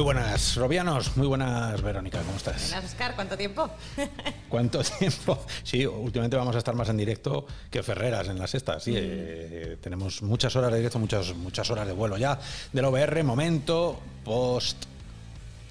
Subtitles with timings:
[0.00, 1.14] Muy buenas, Robianos.
[1.18, 2.22] Muy buenas, Verónica.
[2.22, 2.70] ¿Cómo estás?
[2.70, 3.14] Buenas, Oscar.
[3.14, 3.68] ¿Cuánto tiempo?
[4.48, 5.44] ¿Cuánto tiempo?
[5.62, 8.80] Sí, últimamente vamos a estar más en directo que Ferreras en la sexta.
[8.80, 12.38] Sí, eh, tenemos muchas horas de directo, muchas, muchas horas de vuelo ya
[12.72, 13.22] del OBR.
[13.24, 14.86] Momento post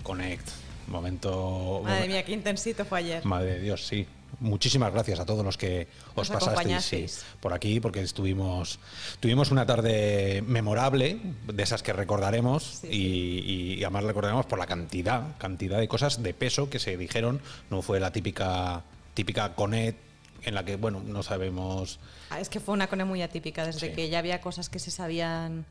[0.04, 0.48] Connect.
[0.90, 1.82] Momento.
[1.84, 3.26] Madre mía, qué intensito fue ayer.
[3.26, 4.06] Madre de Dios, sí.
[4.40, 8.80] Muchísimas gracias a todos los que os Nos pasasteis sí, por aquí, porque estuvimos,
[9.20, 14.66] tuvimos una tarde memorable, de esas que recordaremos, Sí, y, y además recordaremos por la
[14.66, 17.42] cantidad, cantidad de cosas de peso que se dijeron.
[17.70, 18.84] No fue la típica,
[19.14, 19.96] típica Conet
[20.44, 22.00] en la que, bueno, no sabemos.
[22.30, 24.92] Ah, es que fue una cone muy atípica, desde que ya había cosas que se
[24.92, 25.66] sabían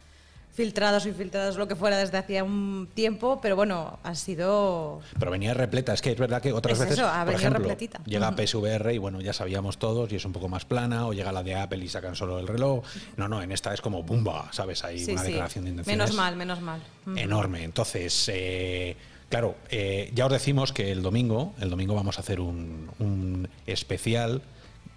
[0.53, 5.01] filtrados o infiltrados, lo que fuera, desde hacía un tiempo, pero bueno, ha sido...
[5.19, 7.61] Pero venía repleta, es que es verdad que otras Es veces, eso, ha por ejemplo,
[7.61, 8.01] repletita.
[8.05, 8.35] llega.
[8.35, 11.43] PSVR y bueno, ya sabíamos todos y es un poco más plana, o llega la
[11.45, 12.85] de Apple y sacan solo el reloj.
[13.17, 14.49] No, no, en esta es como ¡bumba!
[14.53, 14.83] ¿Sabes?
[14.85, 15.29] Hay sí, una sí.
[15.29, 15.99] declaración de intenciones.
[16.09, 16.81] Menos mal, menos mal.
[17.17, 17.63] Enorme.
[17.63, 18.97] Entonces, eh,
[19.29, 23.49] claro, eh, ya os decimos que el domingo, el domingo vamos a hacer un, un
[23.67, 24.43] especial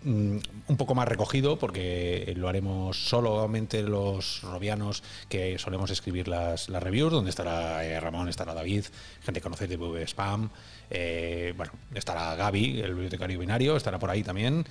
[0.04, 6.82] un poco más recogido porque lo haremos solamente los robianos que solemos escribir las, las
[6.82, 8.86] reviews, donde estará eh, Ramón, estará David,
[9.24, 10.50] gente que conocéis de VV Spam,
[10.90, 14.66] eh, bueno, estará Gaby, el bibliotecario binario, estará por ahí también.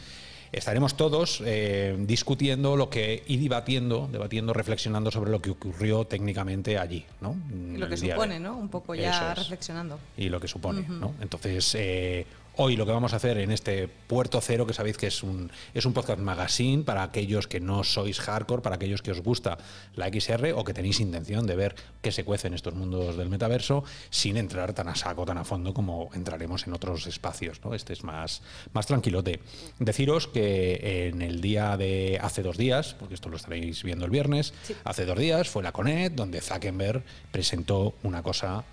[0.52, 6.76] Estaremos todos eh, discutiendo lo que y debatiendo, debatiendo, reflexionando sobre lo que ocurrió técnicamente
[6.76, 7.36] allí, ¿no?
[7.78, 8.56] Lo que de- supone, ¿no?
[8.56, 10.00] Un poco ya reflexionando.
[10.16, 10.82] y lo que supone.
[10.88, 11.14] ¿no?
[11.20, 12.26] Entonces, eh,
[12.62, 15.50] hoy lo que vamos a hacer en este Puerto Cero, que sabéis que es un,
[15.72, 19.56] es un podcast magazine para aquellos que no sois hardcore, para aquellos que os gusta
[19.96, 23.30] la XR o que tenéis intención de ver qué se cuece en estos mundos del
[23.30, 27.62] metaverso, sin entrar tan a saco, tan a fondo como entraremos en otros espacios.
[27.64, 27.72] ¿no?
[27.72, 28.42] Este es más,
[28.74, 29.40] más tranquilote.
[29.78, 34.10] Deciros que en el día de hace dos días, porque esto lo estaréis viendo el
[34.10, 34.76] viernes, Sí.
[34.84, 37.02] hace dos días fue la CONET, donde Zuckerberg
[37.32, 38.64] presentó una cosa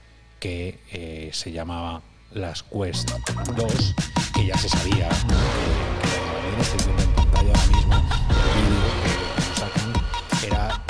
[0.41, 2.01] que eh, se llamaba
[2.33, 3.09] las Quest
[3.55, 3.95] 2,
[4.33, 5.09] que ya se sabía.
[5.09, 9.93] Que, lo estoy viendo en pantalla ahora mismo el vídeo que sacan.
[10.45, 10.83] Era,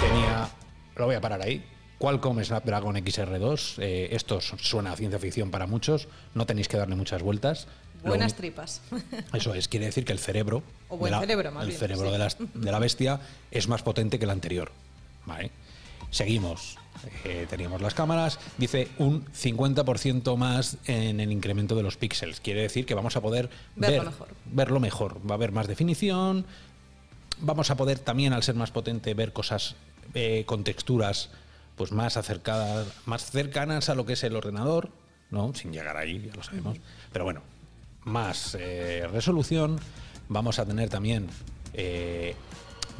[0.00, 0.48] tenía,
[0.96, 1.64] lo voy a parar ahí.
[1.98, 6.94] Qualcomm Snapdragon XR2, eh, esto suena a ciencia ficción para muchos, no tenéis que darle
[6.96, 7.66] muchas vueltas.
[8.02, 8.80] Buenas tripas.
[9.34, 11.78] eso es, quiere decir que el cerebro, O buen de la, cerebro, más el bien,
[11.80, 12.12] cerebro sí.
[12.12, 13.20] de, las- de la bestia
[13.50, 14.72] es más potente que el anterior.
[15.26, 15.50] ¿vale?
[16.10, 16.78] Seguimos.
[17.24, 18.38] Eh, teníamos las cámaras.
[18.58, 22.40] Dice un 50% más en el incremento de los píxeles.
[22.40, 24.28] Quiere decir que vamos a poder Verlo ver- mejor.
[24.46, 25.20] verlo mejor.
[25.28, 26.44] Va a haber más definición.
[27.40, 29.74] Vamos a poder también, al ser más potente, ver cosas
[30.14, 31.30] eh, con texturas
[31.76, 34.90] pues más acercadas, más cercanas a lo que es el ordenador,
[35.30, 35.54] ¿no?
[35.54, 36.76] Sin llegar ahí, ya lo sabemos.
[37.12, 37.40] Pero bueno,
[38.04, 39.78] más eh, resolución.
[40.28, 41.28] Vamos a tener también.
[41.72, 42.34] eh,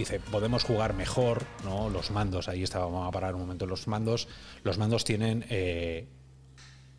[0.00, 1.88] dice, podemos jugar mejor, ¿no?
[1.90, 3.66] Los mandos, ahí está, vamos a parar un momento.
[3.66, 4.28] Los mandos,
[4.64, 6.08] los mandos tienen eh,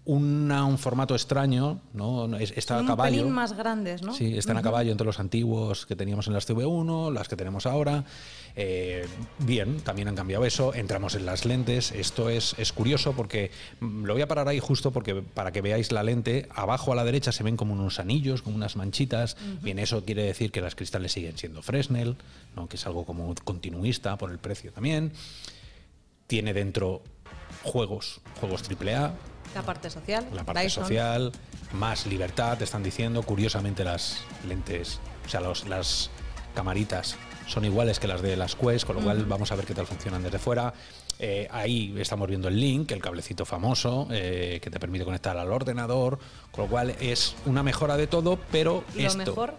[0.05, 2.27] una- un formato extraño, ¿no?
[2.27, 3.17] No, es- Está a caballo.
[3.17, 4.13] pelín más grandes, ¿no?
[4.15, 7.65] Sí, están a caballo entre los antiguos que teníamos en las CV1, las que tenemos
[7.67, 8.03] ahora.
[8.55, 9.07] Eh,
[9.39, 10.73] bien, también han cambiado eso.
[10.73, 11.91] Entramos en las lentes.
[11.91, 15.61] Esto es, es curioso porque mm, lo voy a parar ahí justo porque para que
[15.61, 16.47] veáis la lente.
[16.53, 19.37] Abajo a la derecha se ven como unos anillos, como unas manchitas.
[19.61, 22.17] Bien, eso quiere decir que las cristales siguen siendo Fresnel,
[22.55, 22.67] ¿no?
[22.67, 25.11] que es algo como continuista por el precio también.
[26.27, 27.01] Tiene dentro
[27.63, 29.13] juegos, juegos AAA,
[29.53, 30.25] La parte social.
[30.33, 30.83] la parte Dyson.
[30.83, 31.31] social,
[31.73, 33.21] más libertad, te están diciendo.
[33.23, 36.09] Curiosamente las lentes, o sea, los- las
[36.55, 37.15] camaritas
[37.51, 39.85] son iguales que las de las Quest, con lo cual vamos a ver qué tal
[39.85, 40.73] funcionan desde fuera.
[41.19, 45.51] Eh, ahí estamos viendo el link, el cablecito famoso eh, que te permite conectar al
[45.51, 46.17] ordenador,
[46.51, 49.53] con lo cual es una mejora de todo, pero Lo esto, mejor,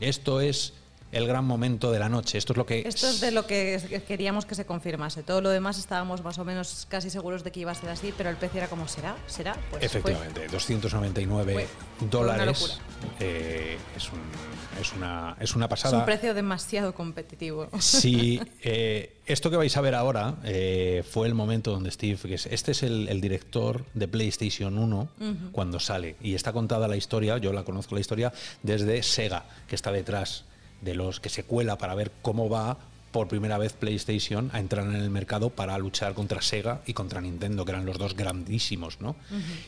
[0.00, 0.74] esto es
[1.10, 2.38] el gran momento de la noche.
[2.38, 5.22] Esto es lo que esto es de lo que es- que queríamos que se confirmase.
[5.22, 8.12] Todo lo demás estábamos más o menos casi seguros de que iba a ser así,
[8.16, 9.16] pero el precio era como, ¿será?
[9.26, 9.56] ¿Será?
[9.70, 9.82] Pues.
[9.82, 12.78] Efectivamente, 299 Fue- fue una dólares.
[13.20, 15.98] eh, es, un- es una, es una Es pasada.
[15.98, 17.68] un precio demasiado competitivo.
[17.80, 22.34] Sí, eh, esto que vais a ver ahora eh, fue el momento donde Steve, que
[22.34, 25.08] es, este es el, el director de PlayStation 1
[25.52, 28.32] cuando sale, y está contada la historia, yo la conozco la historia,
[28.62, 30.44] desde Sega, que está detrás
[30.80, 32.78] de los que se cuela para ver cómo va
[33.10, 37.20] por primera vez PlayStation a entrar en el mercado para luchar contra Sega y contra
[37.20, 39.16] Nintendo, que eran los dos grandísimos, ¿no?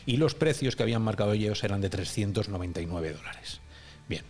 [0.05, 3.59] Y los precios que habían marcado ellos eran de 399 dólares.
[4.07, 4.23] Bien,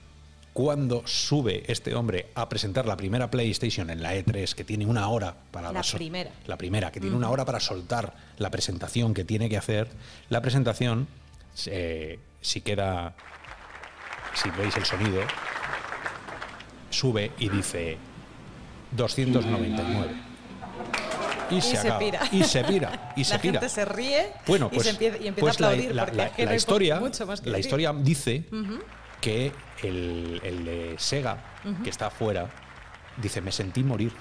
[0.54, 5.08] cuando sube este hombre a presentar la primera PlayStation en la E3, que tiene una
[5.10, 6.32] hora para La primera.
[6.48, 9.90] la primera, que tiene una hora para soltar la presentación que tiene que hacer,
[10.30, 11.08] la presentación,
[11.66, 13.14] eh, si queda,
[14.34, 15.22] si veis el sonido,
[16.92, 17.98] sube y dice
[18.92, 20.12] 299.
[21.50, 22.00] y, se, acaba.
[22.00, 22.20] pira.
[22.32, 23.14] Y se pira.
[23.16, 23.54] Y se la pira.
[23.60, 25.96] gente se ríe Bueno, y, pues, se empieza, y empieza pues a aplaudir.
[25.96, 27.68] la, la- la historia, mucho más que la decir.
[27.68, 28.46] historia dice
[29.20, 29.52] que
[29.84, 31.38] el, el de Sega,
[31.84, 32.50] que está afuera,
[33.18, 34.12] dice, me sentí morir.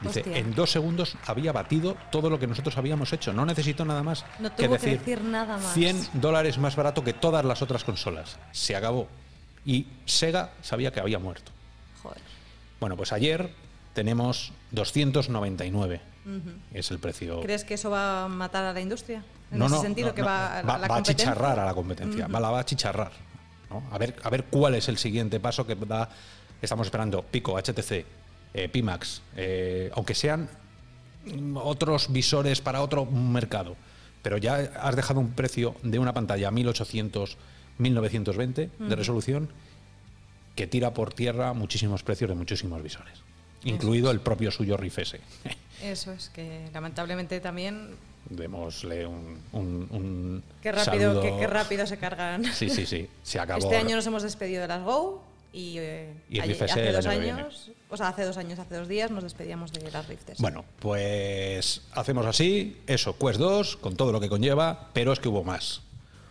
[0.00, 0.38] Dice, Hostia.
[0.38, 3.32] en dos segundos había batido todo lo que nosotros habíamos hecho.
[3.32, 4.24] No necesito nada más.
[4.38, 5.74] No que tuvo que decir, decir nada más.
[5.74, 8.38] 100 dólares más barato que todas las otras consolas.
[8.52, 9.08] Se acabó.
[9.66, 11.50] Y Sega sabía que había muerto.
[12.80, 13.50] Bueno, pues ayer
[13.94, 16.00] tenemos 299.
[16.74, 17.40] Es el precio.
[17.40, 19.24] ¿Crees que eso va a matar a la industria?
[19.50, 21.64] En No, ese no, sentido, no, que va, a va, la va a chicharrar a
[21.64, 23.12] la competencia, va, la va a chicharrar.
[23.90, 26.08] A, ver, a ver cuál es el siguiente paso que da.
[26.60, 28.04] Estamos esperando Pico, HTC,
[28.54, 30.48] eh, Pimax, eh, aunque sean
[31.24, 33.76] mm, otros visores para otro mercado.
[34.22, 37.38] Pero ya has dejado un precio de una pantalla 1800,
[37.78, 39.48] 1920 de resolución
[40.58, 43.14] que tira por tierra muchísimos precios de muchísimos visores,
[43.62, 45.20] incluido el propio suyo Rift S.
[45.84, 47.90] Eso es, que lamentablemente también.
[48.28, 52.44] Démosle un, un, un Qué rápido, qué, qué rápido se cargan.
[52.52, 53.08] Sí, sí, sí.
[53.22, 53.60] Se acabó.
[53.62, 55.22] Este año nos hemos despedido de las Go
[55.52, 59.12] y, eh, Y ayer- hace dos años, o sea, hace dos años, hace dos días
[59.12, 60.40] nos despedíamos de las Rifts.
[60.40, 65.28] Bueno, pues hacemos así, eso, Quest 2, con todo lo que conlleva, pero es que
[65.28, 65.82] hubo más.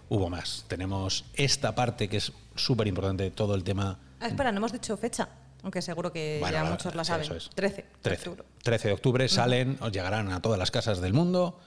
[0.10, 0.66] Hubo más.
[0.68, 4.00] Tenemos esta parte que es súper importante, todo el tema.
[4.20, 5.28] Ah, espera, no hemos dicho fecha,
[5.64, 7.26] aunque seguro que Bueno, ya muchos la sí, saben.
[7.26, 7.50] eso es.
[7.54, 8.48] 13 de 13, octubre.
[8.64, 11.60] 13 de octubre salen, os llegarán a todas las casas del mundo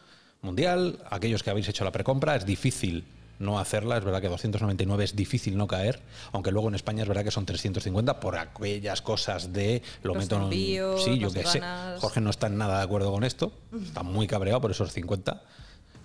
[0.42, 0.98] mundial.
[1.10, 3.04] Aquellos que habéis hecho la precompra, es difícil
[3.38, 3.96] no hacerla.
[3.96, 6.02] Es verdad que 299 es difícil no caer,
[6.32, 10.24] aunque luego en España es verdad que son 350 por aquellas cosas de lo Los
[10.24, 11.60] meto en- envíos, Sí, yo que sé.
[12.00, 13.52] Jorge no está en nada de acuerdo con esto.
[13.82, 15.42] Está muy cabreado por esos 50.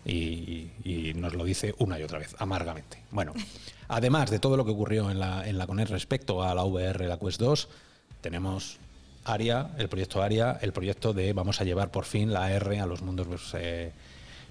[0.05, 3.01] Y, y nos lo dice una y otra vez, amargamente.
[3.11, 3.33] Bueno,
[3.87, 7.07] además de todo lo que ocurrió en la, en la CONET respecto a la VR,
[7.07, 7.69] la Quest 2,
[8.21, 8.79] tenemos
[9.25, 12.85] ARIA, el proyecto ARIA, el proyecto de vamos a llevar por fin la AR a
[12.85, 13.91] los mundos pues, eh,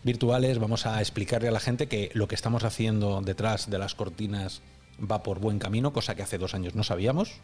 [0.02, 3.94] virtuales, vamos a explicarle a la gente que lo que estamos haciendo detrás de las
[3.94, 4.62] cortinas
[5.00, 7.40] va por buen camino, cosa que hace dos años no sabíamos.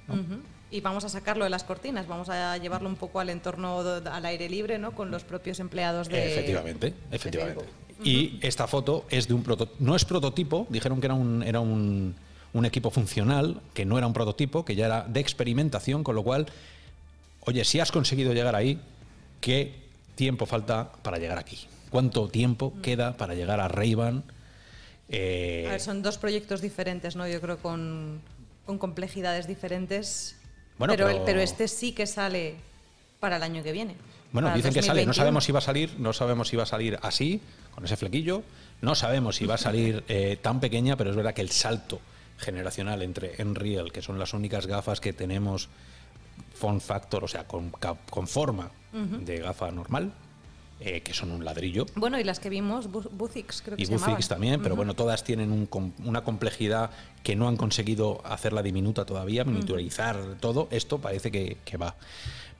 [0.71, 4.25] Y vamos a sacarlo de las cortinas, vamos a llevarlo un poco al entorno al
[4.27, 4.93] aire libre, ¿no?
[4.93, 6.33] Con los propios empleados de.
[6.33, 7.65] efectivamente, efectivamente.
[8.05, 11.61] Y esta foto es de un prototipo, no es prototipo, dijeron que era un, era
[11.61, 12.15] un,
[12.53, 16.23] un equipo funcional, que no era un prototipo, que ya era de experimentación, con lo
[16.23, 16.47] cual,
[17.43, 18.81] oye, si has conseguido llegar ahí,
[19.41, 19.75] ¿qué
[20.15, 21.59] tiempo falta para llegar aquí?
[21.91, 24.23] ¿Cuánto tiempo queda para llegar a Ray-Ban?
[25.09, 27.27] Eh, A ver, son dos proyectos diferentes, ¿no?
[27.27, 28.21] Yo creo con,
[28.65, 30.37] con complejidades diferentes.
[30.79, 32.55] Bueno, pero, pero- el- pero este sí que sale
[33.19, 33.97] para el año que viene.
[34.33, 35.15] Bueno, para dicen que sale, no 2021.
[35.15, 37.41] sabemos si va a salir, no sabemos si va a salir así,
[37.75, 38.43] con ese flequillo,
[38.81, 42.01] no sabemos si va a salir eh, tan pequeña, pero es verdad que el salto
[42.39, 45.69] generacional entre Enreal, que son las únicas gafas que tenemos
[46.55, 50.13] form factor, o sea, con, con forma de gafa normal,
[50.81, 53.87] eh, que son un ladrillo, Bueno, y las que vimos, Bu- Buzix creo que y
[53.87, 53.93] se.
[53.95, 56.91] Bufix también, pero bueno, todas tienen un una complejidad
[57.23, 60.69] que no han conseguido hacerla diminuta todavía, miniaturizar todo.
[60.71, 61.95] Esto parece que, que va.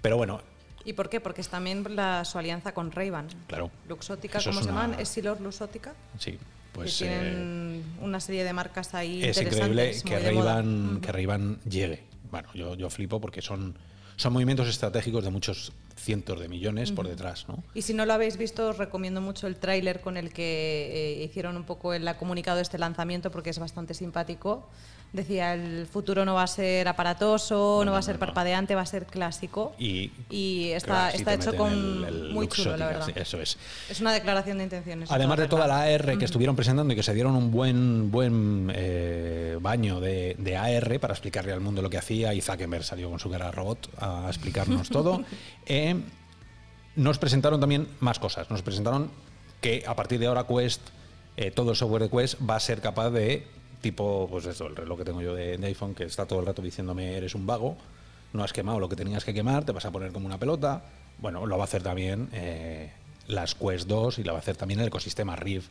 [0.03, 0.43] Pero bueno,
[0.85, 1.21] ¿Y por qué?
[1.21, 3.29] Porque es también la, su alianza con Ray-Ban.
[3.47, 3.71] claro.
[3.89, 5.01] Luxótica, Eso ¿cómo es se una- llaman?
[5.01, 5.95] ¿Esilor Luxótica?
[6.19, 6.39] Sí,
[6.73, 10.19] pues que eh, tienen una serie de marcas ahí es increíble que.
[10.19, 12.05] Ray-Ban que Ray-Ban llegue.
[12.31, 13.77] Bueno, yo, yo flipo porque son,
[14.17, 17.63] son movimientos estratégicos de muchos cientos de millones por detrás, ¿no?
[17.75, 21.25] Y si no lo habéis visto, os recomiendo mucho el tráiler con el que eh,
[21.25, 24.69] hicieron un poco el comunicado de este lanzamiento porque es bastante simpático.
[25.13, 28.83] Decía, el futuro no va a ser aparatoso, no, no, va a ser parpadeante, va
[28.83, 29.75] a ser clásico.
[29.77, 33.09] Y, Y está, claro, está hecho con el- el muy chulo, la verdad.
[33.19, 33.59] eso es.
[33.89, 35.11] Es una declaración de intenciones.
[35.11, 35.83] Además de toda la.
[35.83, 40.57] AR que estuvieron presentando y que se dieron un buen buen eh, baño de, de
[40.57, 43.89] AR para explicarle al mundo lo que hacía y Zuckerberg salió con su cara robot
[43.99, 45.25] a explicarnos todo.
[45.71, 45.95] eh,
[46.97, 48.51] nos presentaron también más cosas.
[48.51, 49.09] Nos presentaron
[49.61, 50.81] que a partir de ahora Quest,
[51.37, 53.47] eh, todo el software de Quest va a ser capaz de,
[53.81, 56.47] tipo, pues eso, el reloj que tengo yo de, de iPhone, que está todo el
[56.47, 57.77] rato diciéndome eres un vago,
[58.33, 60.83] no has quemado lo que tenías que quemar, te vas a poner como una pelota.
[61.19, 62.91] Bueno, lo va a hacer también eh,
[63.29, 65.71] las Quest 2 y lo va a hacer también el ecosistema Rift.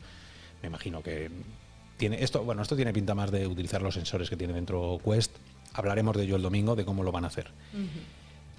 [0.62, 1.30] Me imagino que
[1.98, 5.32] tiene esto, bueno, esto tiene pinta más de utilizar los sensores que tiene dentro Quest.
[5.74, 7.48] Hablaremos de ello el domingo, de cómo lo van a hacer.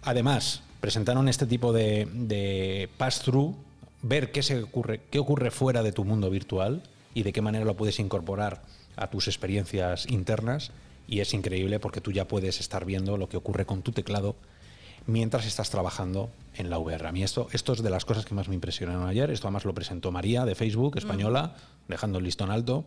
[0.04, 3.56] Además, presentaron este tipo de, de pass-through,
[4.02, 6.84] ver qué, se ocurre, qué ocurre fuera de tu mundo virtual
[7.14, 8.64] y de qué manera lo puedes incorporar
[8.96, 10.72] a tus experiencias internas.
[11.08, 14.36] Y es increíble porque tú ya puedes estar viendo lo que ocurre con tu teclado
[15.08, 17.08] mientras estás trabajando en la VR.
[17.08, 19.30] A mí esto, esto es de las cosas que más me impresionaron ayer.
[19.30, 21.56] Esto además lo presentó María de Facebook, española,
[21.88, 22.86] dejando el listón alto.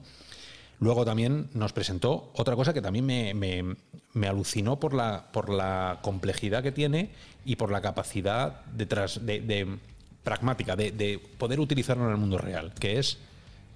[0.84, 3.74] Luego también nos presentó otra cosa que también me, me-
[4.12, 7.08] me alucinó por la, por la complejidad que tiene
[7.46, 9.78] y por la capacidad de, tras- de- de
[10.22, 13.16] pragmática, de, de poder utilizarlo en el mundo real, que es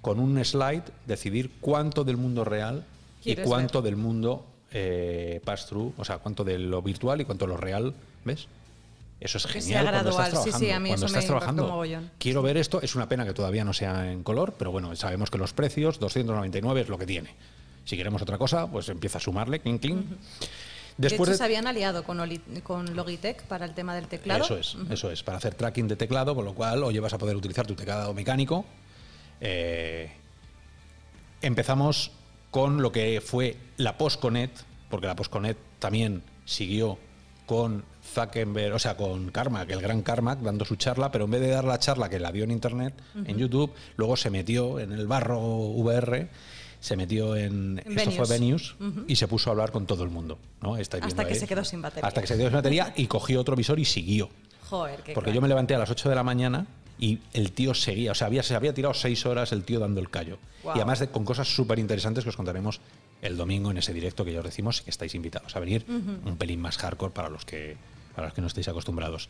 [0.01, 2.85] con un slide decidir cuánto del mundo real
[3.21, 7.45] y ¿Quieres cuánto del mundo eh, pass-through, o sea, cuánto de lo virtual y cuánto
[7.47, 8.47] de lo real, ¿ves?
[9.21, 10.31] Eso es Que genial cuando estás gradual.
[10.31, 10.59] Sí, trabajando.
[10.65, 12.81] sí, a mí cuando eso me estás trabajando, quiero ver esto.
[12.81, 15.99] Es una pena que todavía no sea en color, pero bueno, sabemos que los precios,
[15.99, 17.35] 299 es lo que tiene.
[17.85, 20.05] Si queremos otra cosa, pues empieza a sumarle, clink, clink.
[20.97, 24.07] Después de de- hecho, se habían aliado con, Oli- con Logitech para el tema del
[24.07, 24.43] teclado.
[24.43, 27.17] eso es, eso es, para hacer tracking de teclado, con lo cual oye vas a
[27.17, 28.65] poder utilizar tu teclado mecánico.
[29.41, 30.11] Eh,
[31.41, 32.11] empezamos
[32.51, 34.51] con lo que fue la Postconet,
[34.89, 36.97] porque la Postconet también siguió
[37.45, 41.41] con Zuckerberg, o sea, con Carmack, el gran Carmack, dando su charla, pero en vez
[41.41, 42.93] de dar la charla que la dio en internet,
[43.25, 46.29] en YouTube, luego se metió en el barro VR,
[46.79, 48.27] se metió en, En esto fue.
[48.27, 48.75] Venues
[49.07, 50.75] y se puso a hablar con todo el mundo, ¿no?
[50.75, 51.35] Hasta que ahí.
[51.35, 52.07] se quedó sin batería.
[52.07, 54.29] Hasta que se quedó sin batería y cogió otro visor y siguió.
[54.69, 56.67] Joder, qué Porque yo me levanté a las 8 de la mañana
[56.99, 59.99] y el tío seguía, o sea, había, se había tirado 6 horas el tío dando
[59.99, 60.37] el callo.
[60.63, 62.81] Y además de, con cosas súper interesantes que os contaremos
[63.21, 66.37] el domingo en ese directo que ya os decimos que estáis invitados a venir, un
[66.37, 67.77] pelín más hardcore para los que,
[68.19, 69.29] para los que no estéis acostumbrados.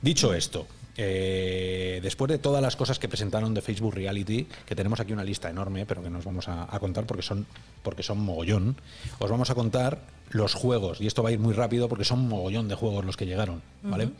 [0.00, 5.00] Dicho esto, eh, después de todas las cosas que presentaron de Facebook Reality, que tenemos
[5.00, 7.46] aquí una lista enorme, pero que nos vamos a, a contar porque son,
[7.82, 8.76] porque son mogollón,
[9.18, 12.28] os vamos a contar los juegos, y esto va a ir muy rápido porque son
[12.28, 14.10] mogollón de juegos los que llegaron, ¿vale?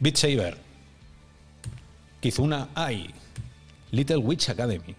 [0.00, 0.58] Beat Saber,
[2.20, 3.14] Kizuna Ai,
[3.92, 4.96] Little Witch Academy,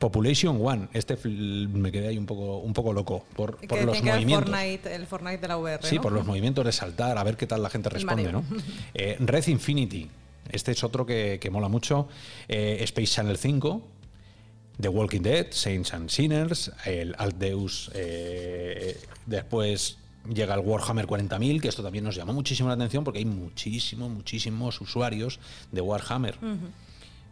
[0.00, 0.88] Population One.
[0.94, 4.50] Este me quedé ahí un poco, un poco loco por, por los movimientos.
[4.50, 5.86] Fortnite, el Fortnite de la VR.
[5.86, 6.02] Sí, ¿no?
[6.02, 8.32] por los movimientos de saltar, a ver qué tal la gente responde.
[8.32, 8.42] ¿no?
[8.94, 10.08] Eh, Red Infinity,
[10.50, 12.08] este es otro que, que mola mucho.
[12.48, 13.82] Eh, Space Channel 5,
[14.80, 19.98] The Walking Dead, Saints and Sinners, el Alt Deus, eh, después
[20.32, 24.10] llega el Warhammer 40.000, que esto también nos llamó muchísimo la atención porque hay muchísimos,
[24.10, 25.40] muchísimos usuarios
[25.72, 26.38] de Warhammer.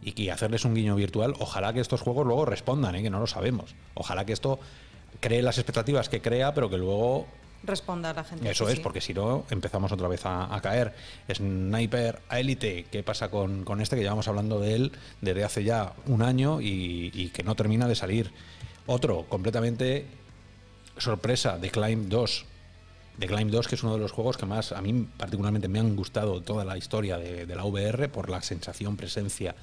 [0.01, 3.03] Y que hacerles un guiño virtual, ojalá que estos juegos luego respondan, ¿eh?
[3.03, 3.75] que no lo sabemos.
[3.95, 4.59] Ojalá que esto
[5.19, 7.27] cree las expectativas que crea, pero que luego
[7.63, 8.49] Responda a la gente.
[8.49, 8.81] eso es, sí.
[8.81, 10.93] porque si no empezamos otra vez a, a caer.
[11.33, 13.97] Sniper Elite, ¿qué pasa con, con este?
[13.97, 17.87] Que llevamos hablando de él desde hace ya un año y, y que no termina
[17.87, 18.31] de salir.
[18.85, 20.05] Otro, completamente
[20.97, 22.45] sorpresa, The Climb 2.
[23.19, 25.79] The Climb 2, que es uno de los juegos que más a mí particularmente me
[25.79, 29.53] han gustado toda la historia de, de la VR por la sensación, presencia,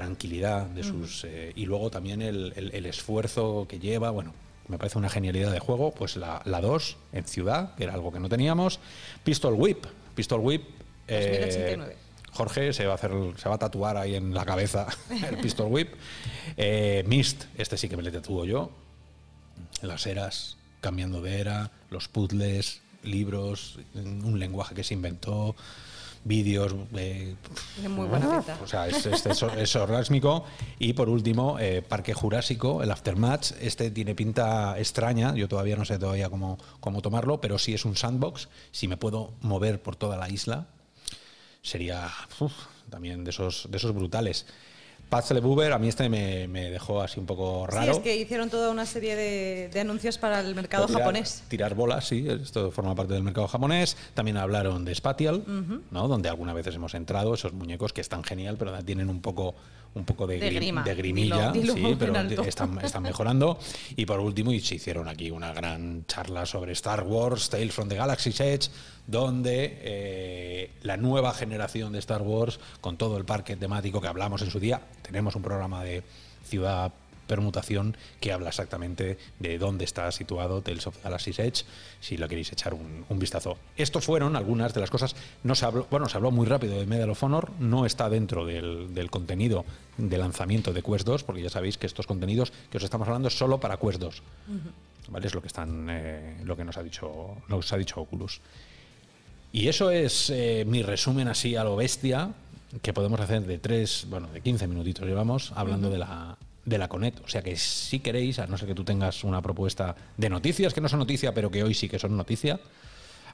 [0.00, 1.24] tranquilidad de sus...
[1.24, 4.34] eh, y luego también el, el- el esfuerzo que lleva, bueno,
[4.68, 5.92] me parece una genialidad de juego.
[5.92, 8.78] Pues la, la 2 en ciudad, que era algo que no teníamos.
[9.24, 9.86] Pistol Whip.
[10.14, 10.62] Pistol Whip...
[11.08, 11.96] eh, 2089.
[12.32, 14.86] Jorge se va a hacer, se va a tatuar ahí en la cabeza
[15.30, 15.94] el Pistol Whip.
[16.58, 18.70] Eh, Mist, este sí que me le tatúo yo.
[19.80, 25.56] Las eras, cambiando de era, los puzzles, libros, un lenguaje que se inventó,
[26.26, 26.74] vídeos.
[26.96, 27.34] eh,
[27.74, 28.58] Tiene muy buena pinta.
[28.62, 30.44] o sea, es, es, es- es orgásmico.
[30.78, 33.52] Y por último, eh, Parque Jurásico, el Aftermatch.
[33.60, 35.34] Este tiene pinta extraña.
[35.34, 38.48] Yo todavía no sé todavía cómo, cómo tomarlo, pero sí es un sandbox.
[38.72, 40.66] Si me puedo mover por toda la isla,
[41.62, 42.52] sería uf,
[42.90, 44.46] también de esos, de esos brutales.
[45.08, 47.92] Puzzle Buber, a mí este me, me dejó así un poco raro.
[47.92, 51.42] Sí, es que hicieron toda una serie de, de anuncios para el mercado Tirar- japonés.
[51.48, 53.96] Tirar bolas, sí, esto forma parte del mercado japonés.
[54.14, 55.44] También hablaron de Spatial,
[55.90, 56.08] ¿no?
[56.08, 59.54] donde algunas veces hemos entrado, esos muñecos que están genial, pero tienen un poco,
[59.96, 60.82] un poco de, De grim- grima.
[60.84, 63.58] de grimilla, Dilo- dilo sí, pero están mejorando.
[63.96, 67.88] Y por último, y se hicieron aquí una gran charla sobre Star Wars, Tales from
[67.88, 68.68] the Galaxy's Edge,
[69.06, 74.42] donde eh, la nueva generación de Star Wars, con todo el parque temático que hablamos
[74.42, 76.02] en su día, tenemos un programa de
[76.44, 76.92] ciudad
[77.26, 81.64] permutación que habla exactamente de dónde está situado Tales of Galaxy's Edge,
[82.00, 83.58] si lo queréis echar un, un vistazo.
[83.76, 85.16] Esto fueron algunas de las cosas.
[85.42, 88.46] No se habló, bueno, se habló muy rápido de Medal of Honor, no está dentro
[88.46, 89.64] del, del contenido
[89.98, 93.28] de lanzamiento de Quest 2, porque ya sabéis que estos contenidos que os estamos hablando
[93.28, 94.22] es solo para Quest 2.
[95.08, 95.26] ¿Vale?
[95.26, 98.40] Es lo que están, eh, lo que nos ha dicho, nos ha dicho Oculus.
[99.52, 102.34] Y eso es eh, mi resumen así a lo bestia
[102.82, 106.88] que podemos hacer de tres, bueno, de 15 minutitos llevamos hablando de la de la
[106.88, 107.18] Conet.
[107.24, 110.74] O sea que si queréis, a no ser que tú tengas una propuesta de noticias
[110.74, 112.60] que no son noticia, pero que hoy sí que son noticia,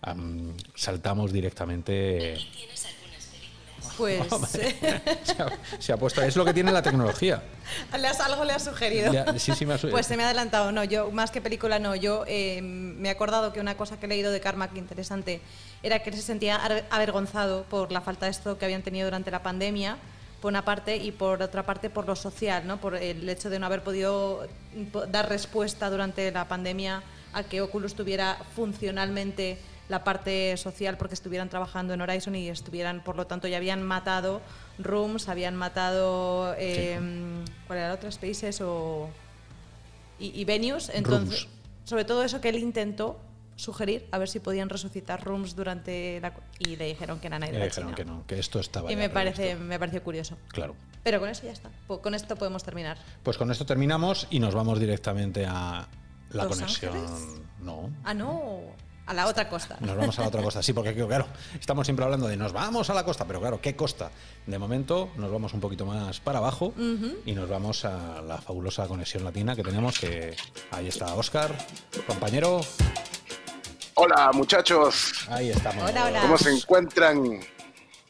[0.03, 2.37] am, saltamos directamente.
[3.99, 7.43] Pues Se ha, se ha puesto, es lo que tiene la tecnología.
[7.99, 9.13] le has- algo le has sugerido.
[9.13, 10.73] Le sí, sí, me ha su- Pues se me ha adelantado.
[10.73, 11.95] No, yo más que película no.
[11.97, 15.41] Yo eh, me he acordado que una cosa que he leído de Carmack interesante
[15.83, 16.57] era que se sentía
[16.91, 19.99] avergonzado por la falta de esto que habían tenido durante la pandemia,
[20.43, 22.79] por una parte, y por otra parte por lo social, ¿no?
[22.81, 24.47] por el hecho de no haber podido
[24.93, 29.57] po- dar respuesta durante la pandemia a que Oculus tuviera funcionalmente
[29.89, 33.83] la parte social porque estuvieran trabajando en Horizon y estuvieran, por lo tanto, ya habían
[33.83, 34.41] matado
[34.79, 36.99] Rooms, habían matado, eh,
[37.67, 38.11] ¿cuál era la otra?
[38.11, 39.09] Spaces o...
[40.19, 40.91] Y, y Venues.
[40.95, 41.47] Entonces,
[41.85, 43.19] sobre todo eso que él intentó
[43.63, 47.53] sugerir a ver si podían resucitar Rooms durante la y le dijeron que era y
[47.53, 50.37] le dijeron que no que esto estaba y me parece me pareció curioso.
[50.49, 50.75] Claro.
[51.05, 51.71] Pero con eso ya está.
[51.87, 52.97] Con esto podemos terminar.
[53.23, 55.89] Pues con esto terminamos y nos vamos directamente a
[56.31, 56.93] la conexión.
[57.61, 57.91] No.
[58.05, 58.61] Ah no.
[59.05, 59.77] A la otra costa.
[59.81, 61.27] Nos vamos a la otra costa, sí, porque claro,
[61.59, 64.13] estamos siempre hablando de nos vamos a la costa, pero claro, ¿qué costa?
[64.47, 66.73] De momento nos vamos un poquito más para abajo
[67.27, 70.37] y nos vamos a la fabulosa conexión latina que tenemos, que
[70.71, 71.57] ahí está Oscar,
[72.07, 72.61] compañero.
[73.95, 75.27] Hola muchachos.
[75.29, 75.91] Ahí estamos.
[75.91, 76.21] Hola, hola.
[76.23, 77.41] ¿Cómo se encuentran?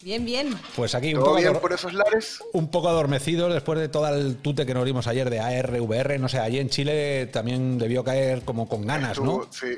[0.01, 0.59] Bien, bien.
[0.75, 2.43] Pues aquí un ¿Todo poco, bien por esos lares?
[2.53, 6.19] un poco adormecidos después de todo el tute que nos dimos ayer de ARVR.
[6.19, 9.47] No sé, allí en Chile también debió caer como con ganas, ¿no?
[9.51, 9.77] Sí.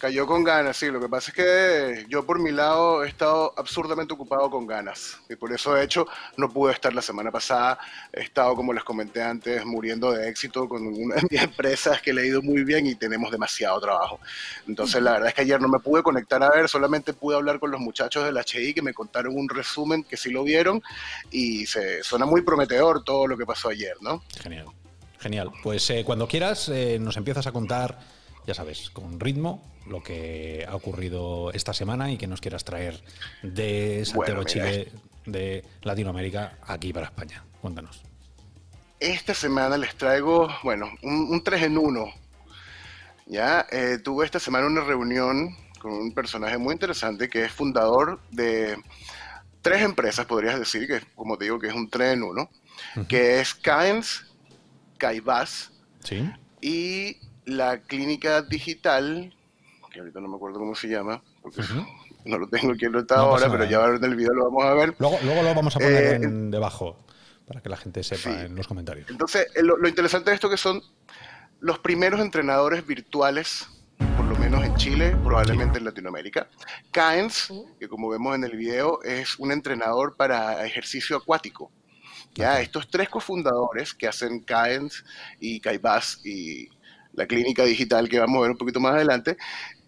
[0.00, 0.86] Cayó con ganas, sí.
[0.86, 5.20] Lo que pasa es que yo por mi lado he estado absurdamente ocupado con ganas.
[5.28, 6.06] Y por eso, de hecho,
[6.38, 7.78] no pude estar la semana pasada.
[8.10, 12.14] He estado, como les comenté antes, muriendo de éxito con una de mis empresas que
[12.14, 14.20] le ha ido muy bien y tenemos demasiado trabajo.
[14.66, 17.60] Entonces, la verdad es que ayer no me pude conectar a ver, solamente pude hablar
[17.60, 20.82] con los muchachos del HI que me contaron un resumen que sí lo vieron
[21.30, 24.22] y se suena muy prometedor todo lo que pasó ayer, ¿no?
[24.40, 24.68] Genial.
[25.18, 25.50] Genial.
[25.62, 27.98] Pues eh, cuando quieras eh, nos empiezas a contar,
[28.50, 33.00] ya sabes, con ritmo, lo que ha ocurrido esta semana y que nos quieras traer
[33.44, 34.90] de Santiago, Bueno, Chile,
[35.24, 37.44] de Latinoamérica, aquí para España.
[37.60, 38.02] Cuéntanos.
[38.98, 42.12] Esta semana les traigo, bueno, un, un 3 en 1.
[43.26, 48.18] Ya, eh, tuve esta semana una reunión con un personaje muy interesante que es fundador
[48.32, 48.76] de
[49.62, 52.50] tres empresas, podrías decir, que como te digo, que es un 3 en 1,
[53.08, 54.26] que es Caens,
[54.98, 55.70] Caibás
[56.02, 56.28] ¿Sí?
[56.60, 59.34] y la clínica digital,
[59.92, 61.62] que ahorita no me acuerdo cómo se llama, porque
[62.24, 64.64] no lo tengo aquí anotado No ahora, pero ya ahora en el video lo vamos
[64.64, 64.94] a ver.
[64.98, 67.04] Luego, luego lo vamos a poner Eh, en- debajo
[67.46, 68.30] para que la gente sepa Sí.
[68.46, 69.08] en los comentarios.
[69.10, 70.80] Entonces, eh, lo, lo interesante de esto que son
[71.60, 73.66] los primeros entrenadores virtuales,
[74.16, 76.48] por lo menos en Chile, probablemente en Latinoamérica.
[76.92, 81.70] Caens, que como vemos en el video, es un entrenador para ejercicio acuático.
[82.34, 85.04] Ya, estos tres cofundadores que hacen Caens
[85.40, 86.68] y Caibás y
[87.12, 89.36] la clínica digital que vamos a ver un poquito más adelante,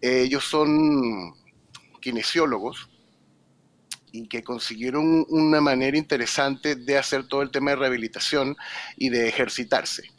[0.00, 1.34] eh, ellos son
[2.00, 2.90] kinesiólogos
[4.12, 8.56] y que consiguieron una manera interesante de hacer todo el tema de rehabilitación
[8.96, 10.10] y de ejercitarse.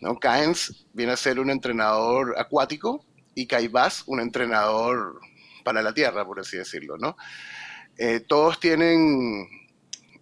[0.00, 0.18] ¿no?
[0.18, 5.20] Caens viene a ser un entrenador acuático y Caibás un entrenador
[5.64, 6.96] para la tierra, por así decirlo.
[6.98, 7.16] ¿no?
[7.98, 9.46] Eh, todos tienen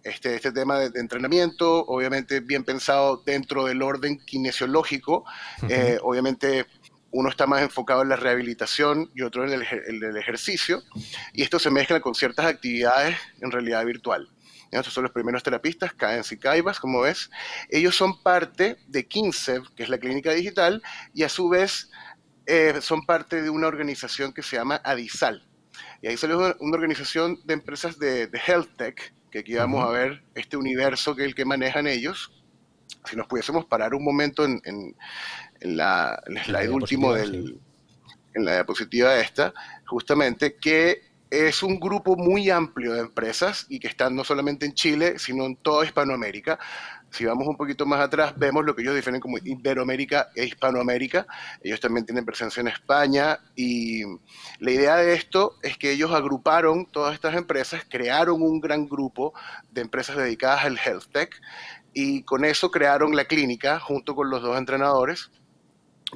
[0.05, 5.25] este, este tema de, de entrenamiento, obviamente bien pensado dentro del orden kinesiológico,
[5.67, 6.65] eh, obviamente
[7.11, 9.65] uno está más enfocado en la rehabilitación y otro en el,
[10.03, 10.83] el ejercicio,
[11.33, 14.29] y esto se mezcla con ciertas actividades en realidad virtual.
[14.71, 17.29] Estos son los primeros terapistas, Caens y Caibas, como ves.
[17.69, 20.81] Ellos son parte de Kinsev, que es la clínica digital,
[21.13, 21.89] y a su vez
[22.45, 25.47] eh, son parte de una organización que se llama Adisal.
[26.01, 29.89] Y ahí salió una organización de empresas de, de health tech, que aquí vamos a
[29.89, 32.31] ver este universo que es el que manejan ellos.
[33.03, 34.95] Si nos pudiésemos parar un momento en, en-
[35.59, 37.59] en la, en el la slide último del,
[38.33, 39.53] en la diapositiva esta,
[39.87, 44.73] justamente, que es un grupo muy amplio de empresas y que están no solamente en
[44.73, 46.57] Chile, sino en toda Hispanoamérica.
[47.15, 51.25] Si vamos un poquito más atrás, vemos lo que ellos definen como Iberoamérica e Hispanoamérica.
[51.61, 54.03] Ellos también tienen presencia en España y
[54.59, 59.33] la idea de esto es que ellos agruparon todas estas empresas, crearon un gran grupo
[59.71, 61.41] de empresas dedicadas al health tech
[61.93, 65.31] y con eso crearon la clínica junto con los dos entrenadores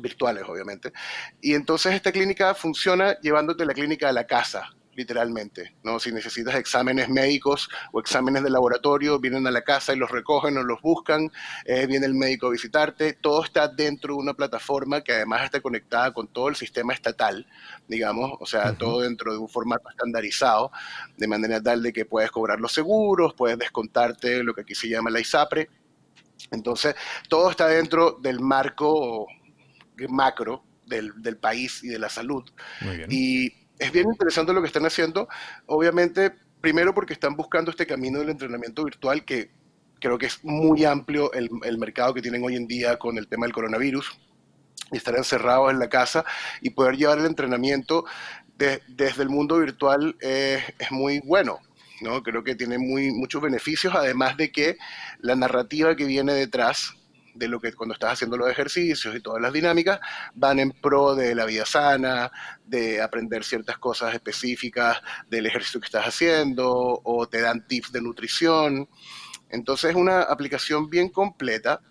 [0.02, 0.92] virtuales, obviamente.
[1.40, 5.76] Y entonces esta clínica funciona llevándote la clínica a la casa, literalmente.
[5.82, 5.98] ¿no?
[5.98, 10.58] Si necesitas exámenes médicos o exámenes de laboratorio, vienen a la casa y los recogen
[10.58, 11.32] o los buscan,
[11.64, 15.62] eh, viene el médico a visitarte, todo está dentro de una plataforma que además está
[15.62, 17.48] conectada con todo el sistema estatal,
[17.88, 20.70] digamos, o sea, todo dentro de un formato estandarizado,
[21.16, 24.90] de manera tal de que puedes cobrar los seguros, puedes descontarte lo que aquí se
[24.90, 25.70] llama la ISAPRE.
[26.52, 26.94] Entonces,
[27.30, 29.28] todo está dentro del marco
[30.10, 32.44] macro del, del país y de la salud.
[32.82, 33.10] Muy bien.
[33.12, 35.28] Y es bien interesante lo que están haciendo,
[35.66, 39.52] obviamente, primero porque están buscando este camino del entrenamiento virtual que
[40.00, 43.46] creo que es muy amplio el, mercado que tienen hoy en día con el tema
[43.46, 44.20] del coronavirus
[44.92, 46.26] y estar encerrados en la casa
[46.62, 48.06] y poder llevar el entrenamiento
[48.58, 51.60] de- desde el mundo virtual es muy bueno.
[52.02, 52.24] ¿no?
[52.24, 54.78] Creo que tiene muy, muchos beneficios, además de que
[55.20, 56.94] la narrativa que viene detrás
[57.34, 60.00] de lo que cuando estás haciendo los ejercicios y todas las dinámicas
[60.34, 62.32] van en pro de la vida sana,
[62.66, 68.02] de aprender ciertas cosas específicas del ejercicio que estás haciendo o te dan tips de
[68.02, 68.90] nutrición.
[69.50, 71.82] Entonces es una aplicación bien completa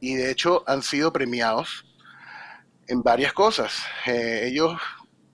[0.00, 1.86] y de hecho han sido premiados
[2.88, 3.84] en varias cosas.
[4.06, 4.80] Eh, ellos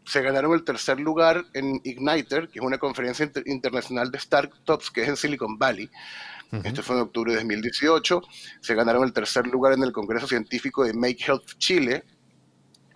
[0.04, 5.02] se ganaron el tercer lugar en Igniter, que es una conferencia internacional de startups que
[5.02, 5.90] es en Silicon Valley.
[6.50, 8.22] Esto fue en octubre de 2018.
[8.60, 12.04] Se ganaron el tercer lugar en el Congreso Científico de Make Health Chile,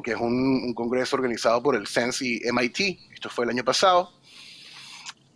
[0.02, 2.98] que es un, congreso organizado por el CENS y MIT.
[3.12, 4.10] Esto fue el año pasado.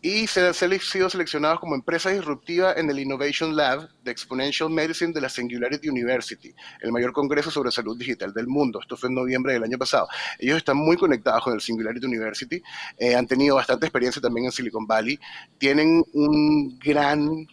[0.01, 5.13] Y se han sido seleccionados como empresa disruptiva en el Innovation Lab de Exponential Medicine
[5.13, 8.79] de la Singularity University, el mayor congreso sobre salud digital del mundo.
[8.81, 10.07] Esto fue en noviembre del año pasado.
[10.39, 12.63] Ellos están muy conectados con el Singularity University,
[12.99, 15.19] eh, han tenido bastante experiencia también en Silicon Valley,
[15.59, 17.47] tienen un gran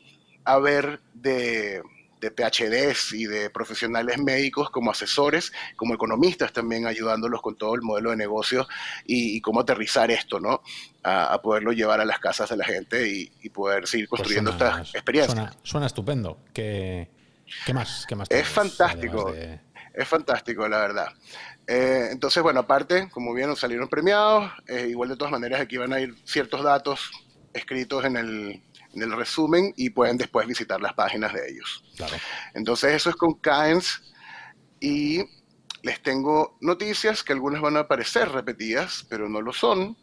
[0.45, 1.81] haber de,
[2.23, 7.81] de PhDs y de profesionales médicos como asesores, como economistas también ayudándolos con todo el
[7.81, 8.65] modelo de negocio
[9.05, 10.61] y, cómo aterrizar esto, ¿no?
[11.03, 14.95] A, poderlo llevar a las casas de la gente y, poder seguir pues construyendo estas
[14.95, 15.57] experiencias.
[15.63, 16.39] Suena, estupendo.
[16.53, 17.09] ¿Qué,
[17.73, 18.05] más?
[18.07, 19.33] ¿Qué más es fantástico.
[19.93, 21.07] Es fantástico, la verdad.
[21.67, 24.51] Eh, entonces, bueno, aparte, como vieron, salieron premiados.
[24.67, 27.11] Eh, igual de todas maneras, aquí van a ir ciertos datos
[27.53, 31.83] escritos en el, en el resumen y pueden después visitar las páginas de ellos.
[32.53, 34.13] Entonces eso es con Caens
[34.79, 35.23] y
[35.81, 39.97] les tengo noticias que algunas van a parecer repetidas, pero no lo son.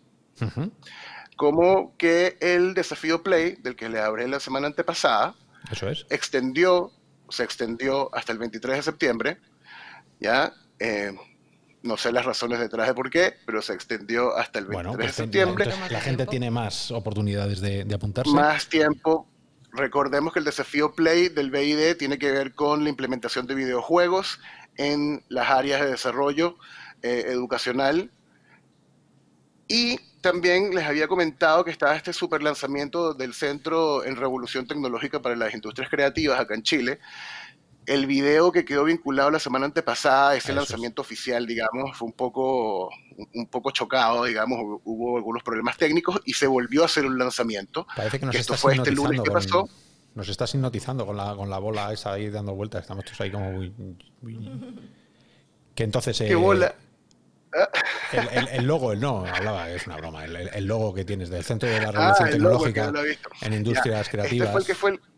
[1.36, 5.34] Como que el desafío Play, del que le hablé la semana antepasada,
[5.70, 6.06] Eso es.
[6.10, 6.92] extendió,
[7.30, 9.38] se extendió hasta el 23 de septiembre,
[10.20, 10.52] ¿ya?
[10.78, 11.12] Eh,
[11.82, 15.04] no sé las razones detrás de por qué, pero se extendió hasta el 23 de
[15.04, 15.72] pues, septiembre.
[15.90, 18.32] la gente tiene más oportunidades de, apuntarse.
[18.32, 19.26] Más tiempo.
[19.72, 24.40] Recordemos que el desafío Play del BID tiene que ver con la implementación de videojuegos
[24.76, 26.56] en las áreas de desarrollo
[27.02, 28.10] eh, educacional.
[29.68, 35.22] Y también les había comentado que estaba este super lanzamiento del Centro en Revolución Tecnológica
[35.22, 36.98] para las Industrias Creativas acá en Chile,
[37.86, 42.90] el video que quedó vinculado la semana antepasada, ese lanzamiento oficial, digamos, fue un poco,
[43.34, 47.86] un poco chocado, digamos, hubo algunos problemas técnicos y se volvió a hacer un lanzamiento.
[47.96, 49.68] Parece que nos esto fue este lunes que pasó.
[50.14, 53.30] Nos estás hipnotizando con la, con la bola esa ahí dando vueltas, estamos todos ahí
[53.30, 53.72] como muy...
[55.74, 56.18] Que entonces...
[56.18, 56.74] ¿Qué eh, bola?
[58.52, 60.24] El, logo, el no, hablaba, es una broma.
[60.24, 62.92] El, logo que tienes del Centro de la Revolución ah, Tecnológica
[63.42, 64.48] en Industrias Creativas.
[64.48, 65.10] Este fue el que fue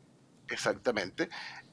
[0.49, 1.29] exactamente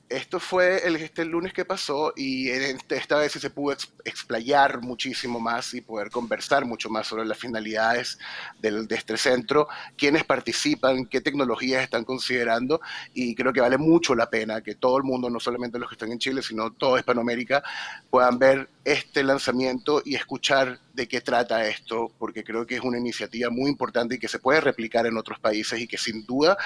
[0.09, 5.73] esto fue el, este lunes que pasó y esta vez se pudo explayar muchísimo más
[5.73, 8.17] y poder conversar mucho más sobre las finalidades
[8.59, 12.81] del, de este centro, quiénes participan, qué tecnologías están considerando
[13.13, 15.95] y creo que vale mucho la pena que todo el mundo, no solamente los que
[15.95, 17.63] están en Chile, sino toda Hispanoamérica,
[18.09, 22.97] puedan ver este lanzamiento y escuchar de qué trata esto, porque creo que es una
[22.97, 26.57] iniciativa muy importante y que se puede replicar en otros países y que sin duda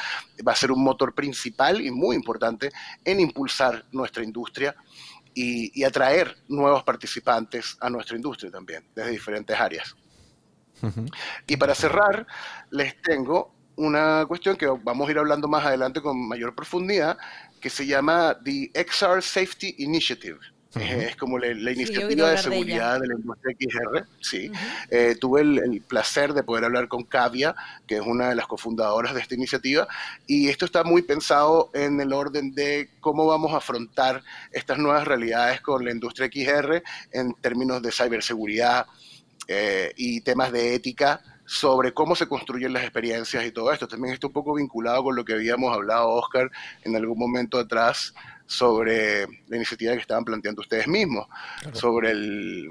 [0.48, 2.72] va a ser un motor principal y muy importante
[3.04, 4.74] en impulsar nuestra industria
[5.34, 9.94] y, atraer nuevos participantes a nuestra industria también, desde diferentes áreas.
[11.46, 12.26] Y para cerrar,
[12.72, 17.18] les tengo una cuestión que vamos a ir hablando más adelante con mayor profundidad,
[17.60, 20.40] que se llama The XR Safety Initiative.
[20.76, 24.06] Es como la, iniciativa de seguridad de, la industria XR.
[24.22, 24.52] Sí.
[24.90, 27.56] Eh, tuve el, placer de poder hablar con Cavia,
[27.86, 29.88] que es una de las cofundadoras de esta iniciativa,
[30.26, 35.08] y esto está muy pensado en el orden de cómo vamos a afrontar estas nuevas
[35.08, 36.82] realidades con la industria XR
[37.12, 38.88] en términos de ciberseguridad
[39.48, 43.88] eh, y temas de ética sobre cómo se construyen las experiencias y todo esto.
[43.88, 46.50] También está un poco vinculado con lo que habíamos hablado, Oscar,
[46.84, 48.14] en algún momento atrás
[48.46, 51.28] sobre la iniciativa que estaban planteando ustedes mismos,
[51.74, 52.70] sobre el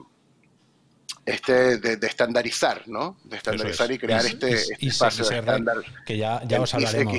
[1.25, 3.17] este de, estandarizar, ¿no?
[3.23, 5.77] De estandarizar y crear este, este espacio de estándar.
[6.05, 7.17] Que ya, ya os hablaremos.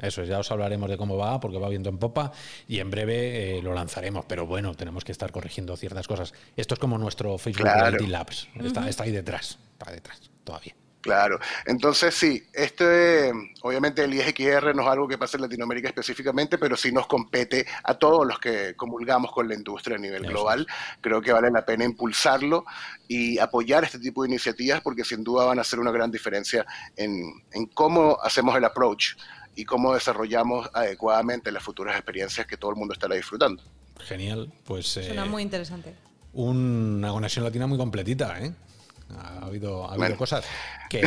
[0.00, 2.32] Eso ya os hablaremos de cómo va, porque va viendo en popa
[2.66, 4.24] y en breve eh, lo lanzaremos.
[4.26, 6.34] Pero bueno, tenemos que estar corrigiendo ciertas cosas.
[6.56, 8.48] Esto es como nuestro Facebook Reality Labs.
[8.56, 10.74] Está, está ahí detrás, está detrás, todavía.
[11.04, 16.56] Claro, entonces sí, este, obviamente el ISXR no es algo que pase en Latinoamérica específicamente,
[16.56, 20.66] pero sí nos compete a todos los que comulgamos con la industria a nivel global.
[21.02, 22.64] Creo que vale la pena impulsarlo
[23.06, 26.64] y apoyar este tipo de iniciativas porque sin duda van a hacer una gran diferencia
[26.96, 29.12] en, en cómo hacemos el approach
[29.54, 33.62] y cómo desarrollamos adecuadamente las futuras experiencias que todo el mundo estará disfrutando.
[34.00, 34.86] Genial, pues...
[34.86, 35.94] Suena eh, muy interesante.
[36.32, 38.54] Una conexión latina muy completita, ¿eh?
[39.10, 40.44] Ha habido, ha habido cosas
[40.90, 41.02] que,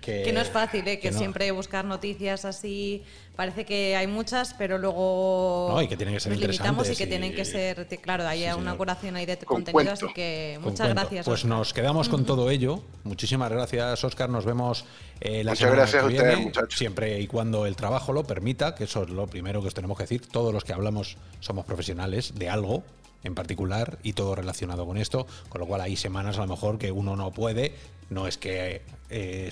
[0.00, 1.00] que, no es fácil, ¿eh?
[1.00, 3.02] que, siempre buscar noticias así
[3.34, 6.96] parece que hay muchas, pero luego no, y que tienen que ser nos limitamos y
[6.96, 11.26] que tienen que ser, claro, hay una curación ahí de contenido, así que muchas gracias.
[11.26, 12.82] Pues nos quedamos con todo ello.
[13.02, 14.30] Muchísimas gracias, Oscar.
[14.30, 14.84] Nos vemos
[15.20, 16.78] eh, la Muchas gracias a ustedes, muchachos.
[16.78, 19.96] Siempre y cuando el trabajo lo permita, que eso es lo primero que os tenemos
[19.96, 20.26] que decir.
[20.26, 22.84] Todos los que hablamos somos profesionales de algo
[23.24, 26.78] en particular y todo relacionado con esto, con lo cual hay semanas a lo mejor
[26.78, 27.74] que uno no puede,
[28.10, 29.50] no es que eh,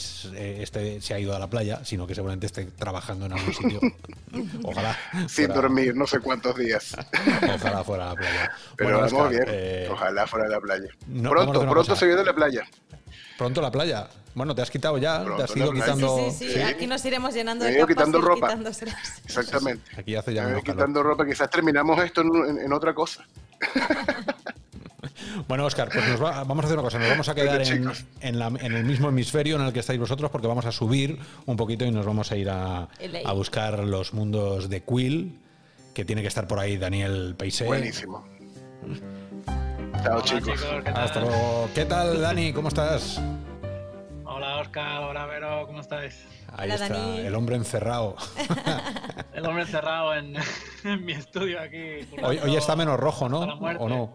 [0.60, 3.80] este se ha ido a la playa, sino que seguramente esté trabajando en algún sitio.
[4.64, 4.96] Ojalá.
[5.28, 6.96] Sin dormir no sé cuántos días.
[7.54, 8.52] Ojalá fuera a la playa.
[8.76, 9.44] Pero vamos bien.
[9.46, 10.88] Eh, Ojalá fuera a la playa.
[11.22, 12.66] pronto, pronto se viene la playa.
[13.38, 14.08] Pronto la playa.
[14.34, 16.16] Bueno, te has quitado ya, te has ido quitando.
[16.30, 18.58] Sí, sí, sí, Aquí nos iremos llenando de capas quitando ropa.
[19.24, 19.82] Exactamente.
[19.96, 20.46] Aquí hace ya.
[20.46, 21.26] Me quitando ropa.
[21.26, 23.26] Quizás terminamos esto en otra cosa.
[25.48, 26.98] Bueno, Oscar, pues vamos a hacer una cosa.
[26.98, 30.66] Nos vamos a quedar en, el mismo hemisferio en el que estáis vosotros porque vamos
[30.66, 32.88] a subir un poquito y nos vamos a ir a,
[33.34, 35.38] buscar los mundos de Quill,
[35.94, 37.64] que tiene que estar por ahí Daniel Peisé.
[37.64, 38.24] Buenísimo.
[40.02, 40.60] Chao, chicos.
[40.94, 41.70] Hasta luego.
[41.74, 42.52] ¿Qué tal, Dani?
[42.52, 43.22] ¿Cómo estás?
[44.24, 45.04] Hola, Oscar.
[45.04, 45.64] Hola, Vero.
[45.66, 46.26] ¿Cómo estáis?
[46.56, 48.16] Ahí está, el hombre encerrado.
[49.32, 50.34] el hombre encerrado en,
[51.04, 52.06] mi estudio aquí.
[52.20, 53.40] Hoy, está menos rojo, ¿no?
[53.40, 54.12] ¿O no?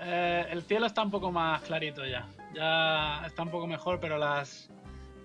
[0.00, 2.26] Eh, el cielo está un poco más clarito ya.
[2.54, 4.70] Ya está un poco mejor, pero las,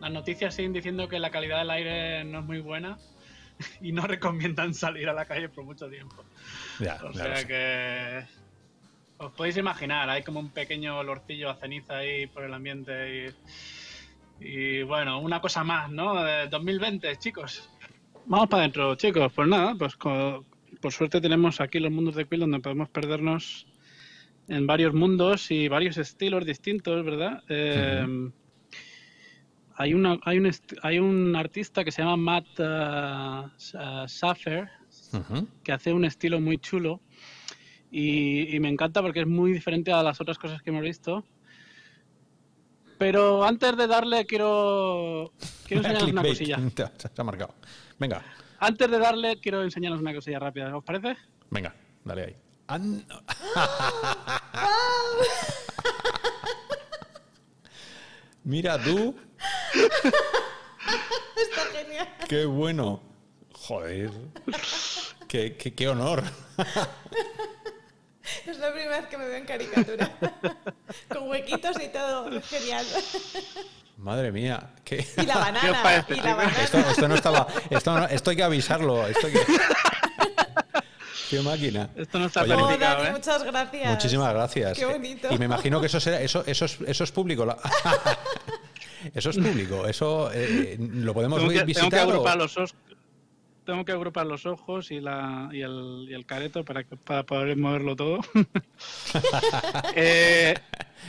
[0.02, 2.98] las noticias siguen diciendo que la calidad del aire no es muy buena
[3.82, 6.26] y no recomiendan salir a la calle por mucho tiempo.
[7.04, 8.41] o sea que
[9.22, 13.30] os podéis imaginar, hay como un pequeño olorcillo a ceniza ahí por el ambiente y
[14.44, 16.24] y bueno, una cosa más, ¿no?
[16.24, 17.70] De 2020, chicos.
[18.26, 19.32] Vamos para adentro, chicos.
[19.34, 23.68] Pues nada, pues por suerte tenemos aquí los mundos de Quill donde podemos perdernos
[24.48, 27.44] en varios mundos y varios estilos distintos, ¿verdad?
[27.50, 28.32] Eh,
[29.76, 33.52] hay, una, hay, un hay un artista que se llama Matt uh,
[35.64, 37.00] que hace un estilo muy chulo
[37.92, 41.26] y, y, me encanta porque es muy diferente a las otras cosas que hemos visto.
[43.02, 45.34] Pero antes de darle, quiero,
[45.66, 46.58] quiero enseñaros una cosilla.
[46.98, 47.56] Se ha marcado.
[47.98, 48.24] Venga.
[48.60, 50.78] Antes de darle, quiero enseñaros una cosilla rápida.
[50.78, 51.18] ¿Os parece?
[51.50, 51.74] Venga,
[52.06, 52.36] dale ahí.
[58.44, 59.16] Mira tú.
[61.36, 62.08] Está genial.
[62.30, 63.02] Qué bueno.
[63.52, 64.12] Joder.
[65.28, 66.22] Qué, qué, qué honor.
[68.46, 70.12] Es la primera vez que me veo en caricatura.
[71.10, 72.42] Con huequitos y todo.
[72.42, 72.86] Genial.
[73.98, 74.72] Madre mía.
[74.84, 75.06] ¿qué?
[75.18, 76.06] Y la banana.
[76.10, 76.64] Y la banana.
[76.64, 77.48] Esto, no estaba.
[78.10, 79.06] Esto, hay que avisarlo.
[79.08, 79.40] Esto que...
[81.30, 81.90] Qué máquina.
[81.96, 83.12] Esto no está planificado, ¿eh?
[83.12, 83.90] Muchas gracias.
[83.90, 84.78] Muchísimas gracias.
[84.78, 85.28] Qué bonito.
[85.32, 87.46] Y me imagino que eso será, eso, eso, es, eso es público.
[89.14, 89.88] Eso es público.
[89.88, 91.90] Eso eh, lo podemos visitar.
[91.90, 92.58] Tengo que agrupar los,
[93.72, 97.56] tengo que agrupar los ojos y, la, y, el, y el careto para, para poder
[97.58, 98.20] moverlo todo.
[99.96, 100.56] Eh,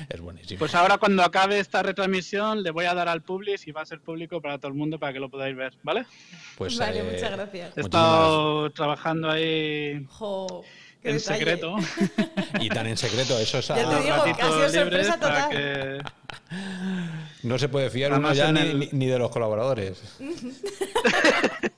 [0.08, 0.58] es buenísimo.
[0.58, 3.86] Pues ahora cuando acabe esta retransmisión le voy a dar al publish y va a
[3.86, 6.04] ser público para todo el mundo para que lo podáis ver, ¿vale?
[6.56, 7.78] Pues vale, eh, muchas gracias.
[7.78, 10.06] He estado trabajando ahí
[11.04, 11.76] en secreto.
[12.60, 16.02] y tan en secreto, eso es Ya te digo, que ha sido sorpresa total.
[17.42, 20.00] No se puede fiar uno ya ni, ni, de los colaboradores.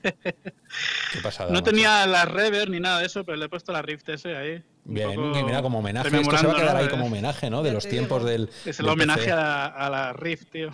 [0.03, 1.51] Qué pasada.
[1.51, 4.37] No tenía la rever ni nada de eso, pero le he puesto la Rift S
[4.37, 4.63] ahí.
[4.85, 6.09] Bien, mira, como homenaje.
[6.21, 7.63] Esto se va a quedar ahí como homenaje, ¿no?
[7.63, 8.51] De los tiempos del.
[8.67, 10.71] Es el homenaje a, la Rift, tío.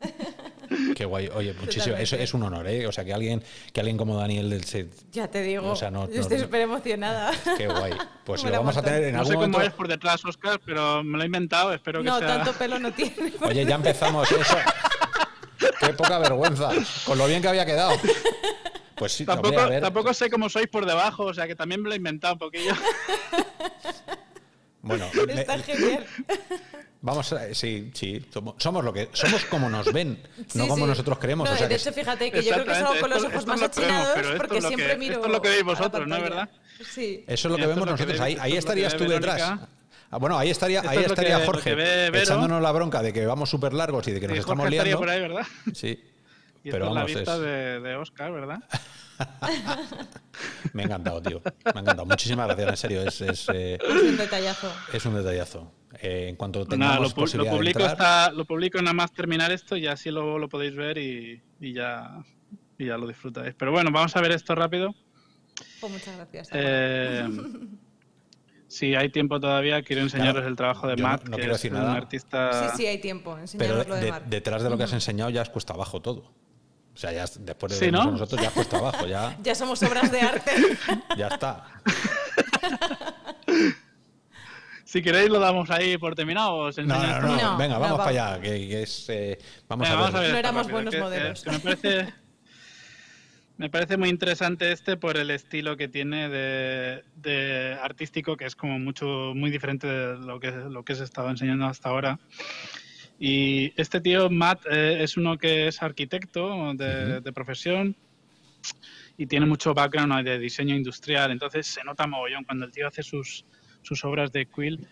[0.94, 1.28] Qué guay.
[1.34, 1.96] Oye, muchísimo.
[1.96, 2.86] Eso es un honor, ¿eh?
[2.86, 4.90] O sea, que alguien, que alguien como Daniel del set.
[5.12, 5.70] Ya te digo.
[5.70, 7.32] O sea, no, yo estoy súper emocionada.
[7.56, 7.92] Qué guay.
[8.24, 9.58] Pues lo vamos a tener en algún momento.
[9.58, 11.72] No sé cómo es por detrás, Oscar, pero me lo he inventado.
[11.72, 12.28] Espero que no, sea.
[12.28, 13.32] No, tanto pelo no tiene.
[13.40, 14.56] Oye, ya empezamos eso.
[15.80, 16.70] Qué poca vergüenza.
[17.04, 17.92] Con lo bien que había quedado.
[18.96, 19.82] Pues sí, tampoco, a ver.
[19.82, 22.38] tampoco sé cómo sois por debajo, o sea que también me lo he inventado un
[22.38, 22.72] poquillo.
[24.80, 26.06] Bueno, está genial.
[27.02, 28.24] Vamos a, sí, sí,
[28.58, 30.20] somos, lo que somos como nos ven,
[30.54, 31.48] no como nosotros creemos.
[31.58, 34.96] de hecho, fíjate que yo creo que salgo con los ojos más achinados porque siempre
[34.96, 35.14] miro.
[35.14, 36.48] Esto es lo que veis vosotros, ¿no es verdad?
[36.90, 37.24] Sí.
[37.26, 38.20] Eso es lo que vemos nosotros.
[38.20, 39.58] ahí, ahí estarías tú detrás.
[40.10, 41.74] Ah, bueno, ahí estaría, ahí estaría Jorge
[42.22, 44.98] echándonos la bronca de que vamos súper largos y de que nos estamos Jorge liando.
[44.98, 45.46] por ahí, ¿verdad?
[45.74, 46.02] Sí.
[46.64, 48.58] Y pero vamos, la vista de, de Oscar, ¿verdad?
[50.72, 51.40] Me ha encantado, tío.
[51.44, 52.06] Me ha encantado.
[52.06, 53.02] Muchísimas gracias, en serio.
[53.02, 54.72] Es, es, eh, es un detallazo.
[54.92, 55.72] Es un detallazo.
[56.02, 58.34] Eh, en cuanto pues tengamos nada, lo, posibilidad lo publico, de entrar...
[58.34, 62.22] lo publico nada más terminar esto y así luego lo podéis ver y, y, ya,
[62.78, 63.54] y ya lo disfrutáis.
[63.54, 64.94] Pero bueno, vamos a ver esto rápido.
[65.80, 66.48] Pues muchas gracias.
[66.52, 67.26] Eh,
[68.68, 71.42] si hay tiempo todavía, quiero enseñaros Claro, el trabajo de yo no- Matt, no que
[71.42, 71.94] quiero es decir un nada.
[71.94, 72.70] artista.
[72.70, 73.30] Sí, sí, hay tiempo.
[73.32, 74.24] Pero Enseñaros lo de de- Mark.
[74.26, 76.32] detrás de lo que has enseñado ya es cuesta abajo todo.
[76.92, 79.82] O sea, ya es- después de Sí, nosotros ya es cuesta abajo, ya, Ya somos
[79.82, 80.50] obras de arte.
[81.16, 81.64] ya está.
[84.96, 86.56] Si queréis, lo damos ahí por terminado.
[86.56, 89.06] Os No, no, no, No, venga, vamos para allá, que, que es...
[89.10, 89.36] eh,
[89.68, 90.32] vamos, Venga, a ver.
[90.32, 91.44] No éramos buenos que- modelos.
[91.44, 92.14] que me parece.
[93.58, 98.56] Me parece muy interesante este por el estilo que tiene de, de artístico, que es
[98.56, 102.18] como mucho, muy diferente de lo que, lo que se estaba enseñando hasta ahora.
[103.18, 107.96] Y este tío, Matt, eh, es uno que es arquitecto de, de profesión
[109.18, 113.02] y tiene mucho background de diseño industrial, entonces se nota mogollón cuando el tío hace
[113.02, 113.44] sus,
[113.86, 114.86] sus obras de Quill,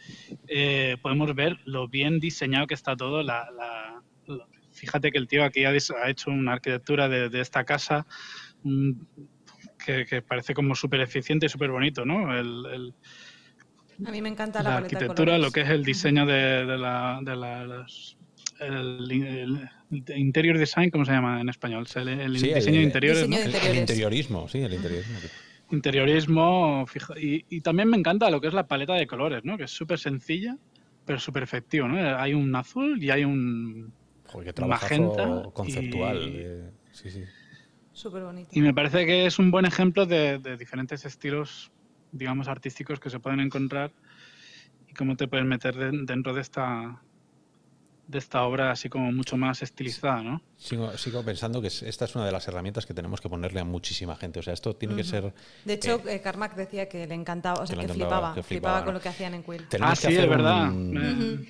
[0.48, 3.22] eh, podemos ver lo bien diseñado que está todo.
[3.22, 7.40] La, la- la- fíjate que el tío aquí ha, ha hecho una arquitectura de, de
[7.40, 8.07] esta casa
[8.62, 8.92] mm,
[9.85, 12.33] que, que parece como súper eficiente y súper bonito, ¿no?
[12.38, 12.94] El- el-
[14.07, 16.64] A mí me encanta la, la paleta de arquitectura, lo que es el diseño de,
[16.64, 18.16] de la, de las-
[18.61, 21.87] el, el- el interior design, ¿cómo se llama en español?
[21.96, 23.37] El, el Sí, el- diseño de el- interiores, Diseño ¿no?
[23.38, 23.80] de El, el interiores.
[23.80, 25.18] interiorismo, sí, el interiorismo.
[25.70, 29.57] Interiorismo fija- y, y también me encanta lo que es la paleta de colores, ¿no?
[29.57, 30.57] Que es súper sencilla,
[31.05, 31.96] pero súper efectivo, ¿no?
[32.18, 33.92] Hay un azul y hay un...
[34.27, 36.16] Joder, Magenta conceptual.
[36.18, 37.24] y- eh, sí, sí.
[37.92, 38.50] Súper bonito.
[38.53, 41.70] Y me parece que es un buen ejemplo de, de diferentes estilos,
[42.11, 43.92] digamos, artísticos que se pueden encontrar
[44.88, 47.03] y cómo te puedes meter den- dentro de esta
[48.06, 50.42] de esta obra así como mucho más estilizada, ¿no?
[50.56, 53.60] Sigo, sigo pensando que es- esta es una de las herramientas que tenemos que ponerle
[53.60, 54.40] a muchísima gente.
[54.40, 55.32] O sea, esto tiene que ser...
[55.64, 58.84] De hecho, eh, Carmack decía que le encantaba, o sea, que flipaba, que flipaba, flipaba,
[58.84, 59.68] con lo que hacían en Quill.
[59.68, 60.68] Tenemos ah, que sí, hacer es verdad.
[60.70, 61.46] un-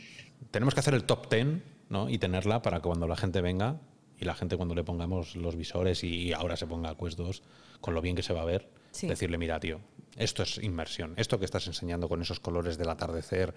[0.51, 1.47] Tenemos que hacer el top 10
[1.89, 2.09] ¿no?
[2.09, 3.81] y tenerla para que cuando la gente venga
[4.19, 7.43] y la gente cuando le pongamos los visores y ahora se ponga Quest 2,
[7.81, 9.09] con lo bien que se va a ver, Sí.
[9.09, 9.81] decirle, mira, tío,
[10.17, 11.15] esto es inmersión.
[11.17, 13.55] Esto que estás enseñando con esos colores del atardecer.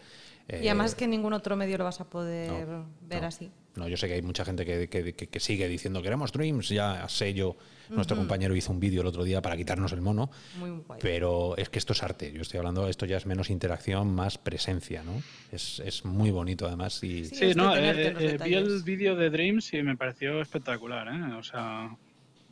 [0.48, 3.22] eh, y además es que en ningún otro medio lo vas a poder no, ver
[3.22, 3.28] no.
[3.28, 3.52] así.
[3.76, 6.70] No, yo sé que hay mucha gente que, que- que- que sigue diciendo queremos Dreams.
[6.70, 7.56] Ya sé yo,
[7.90, 10.32] nuestro compañero hizo un vídeo el otro día para quitarnos el mono.
[10.58, 11.00] Muy guay.
[11.00, 12.32] Pero es que esto es arte.
[12.32, 15.22] Yo estoy hablando, esto ya es menos interacción, más presencia, ¿no?
[15.52, 17.36] Es, es muy bonito además y Sí.
[17.36, 21.34] Sí, de no, eh, eh, vi el vídeo de Dreams y me pareció espectacular, ¿eh?
[21.36, 21.96] O sea,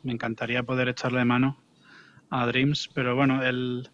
[0.03, 1.57] me encantaría poder echarle mano
[2.29, 3.89] a Dreams, pero bueno, el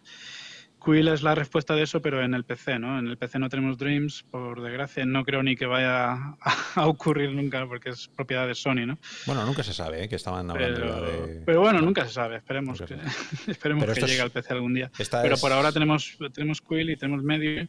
[0.84, 2.98] Quill es la respuesta de eso, pero en el PC, ¿no?
[2.98, 6.12] En el PC no tenemos Dreams, por desgracia, no creo ni que vaya
[6.74, 8.98] a, ocurrir nunca porque es propiedad de Sony, ¿no?
[9.26, 10.08] bueno, nunca se sabe, ¿eh?
[10.08, 11.42] que estaban hablando Pero, de...
[11.46, 13.00] pero bueno, nunca se sabe, esperemos Nunca que,
[13.52, 14.90] esperemos Pero que es- llegue al PC algún día.
[14.98, 17.68] esta Pero es- por ahora tenemos, tenemos Quill y tenemos Medio.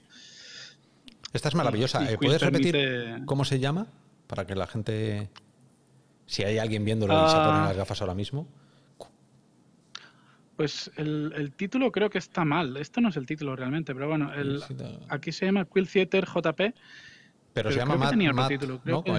[1.34, 2.04] Esta es maravillosa.
[2.04, 3.88] y Eh, ¿Puedes repetir permite- cómo se llama?
[4.28, 5.30] Para que la gente...
[6.26, 7.44] Si hay alguien viéndolo y se Ah.
[7.46, 8.48] pone las gafas ahora mismo.
[10.56, 12.78] Pues el, el título creo que está mal.
[12.78, 15.00] Esto no es el título realmente, pero bueno, el, Sí, sí, sí.
[15.10, 16.58] aquí se llama Quill Theater JP.
[16.58, 16.74] Pero,
[17.54, 19.04] Pero se llama Matt, tenía otro Matt, título, creo ¿no?
[19.04, 19.12] que-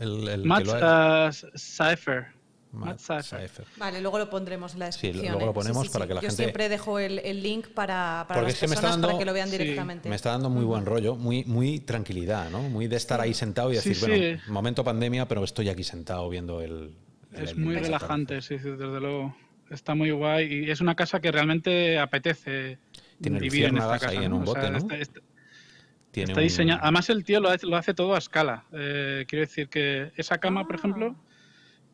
[0.00, 2.26] El, el- Matt uh, Cypher.
[2.72, 3.48] Matt Matt Cypher.
[3.50, 3.66] Cypher.
[3.76, 5.32] Vale, luego lo pondremos en la Sí, descripción.
[5.34, 5.54] luego lo ¿eh?
[5.54, 8.60] ponemos para que la Yo gente- siempre dejo el, el link para, para Porque las
[8.60, 10.08] personas para dando- que lo vean sí, directamente.
[10.08, 12.62] Me está dando muy buen rollo, muy, muy tranquilidad, ¿no?
[12.62, 14.10] Muy de estar ahí sentado y Sí, decir, sí.
[14.10, 16.94] bueno, momento pandemia, pero estoy aquí sentado viendo el...
[17.32, 19.36] el- Es el- muy el- relajante, sí, sí, desde luego.
[19.72, 22.78] Está muy guay y es una casa que realmente apetece
[23.20, 24.08] Tiene vivir en esta casa.
[24.10, 24.36] ahí en ¿no?
[24.36, 24.78] un O sea, bote, ¿no?
[24.78, 25.20] está- está-
[26.10, 26.80] Tiene Está un- diseñado.
[26.82, 28.66] Además, el tío lo hace, lo hace todo a escala.
[28.72, 30.78] Eh, quiero decir que esa cama, por Ah.
[30.78, 31.16] ejemplo,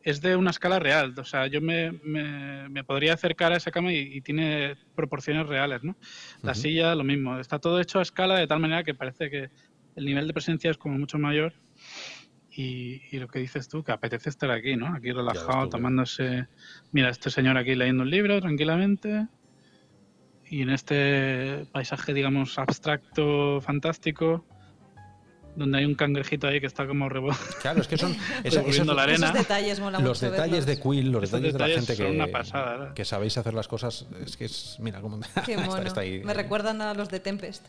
[0.02, 1.14] es de una escala real.
[1.18, 5.46] O sea, yo me, me- me podría acercar a esa cama y, y tiene proporciones
[5.46, 5.96] reales, ¿no?
[6.42, 7.38] La silla, lo mismo.
[7.38, 9.50] Está todo hecho a escala de tal manera que parece que
[9.94, 11.52] el nivel de presencia es como mucho mayor.
[12.60, 14.92] Y, y lo que dices tú, que apetece estar aquí, ¿no?
[14.92, 16.48] Aquí relajado, tú, tomándose...
[16.90, 19.28] Mira, este señor aquí leyendo un libro tranquilamente.
[20.50, 24.44] Y en este paisaje, digamos, abstracto, fantástico,
[25.54, 27.30] donde hay un cangrejito ahí que está como rebo...
[27.62, 29.26] Claro, es que son esa- esos- la arena.
[29.26, 30.80] Esos detalles mola los mucho detalles de.
[30.80, 34.46] Quill, los detalles de la gente que, una que sabéis hacer las cosas, es que
[34.46, 35.82] es, mira cómo Qué está- mono.
[35.82, 36.24] está ahí.
[36.24, 37.64] Me recuerdan a los de Tempest.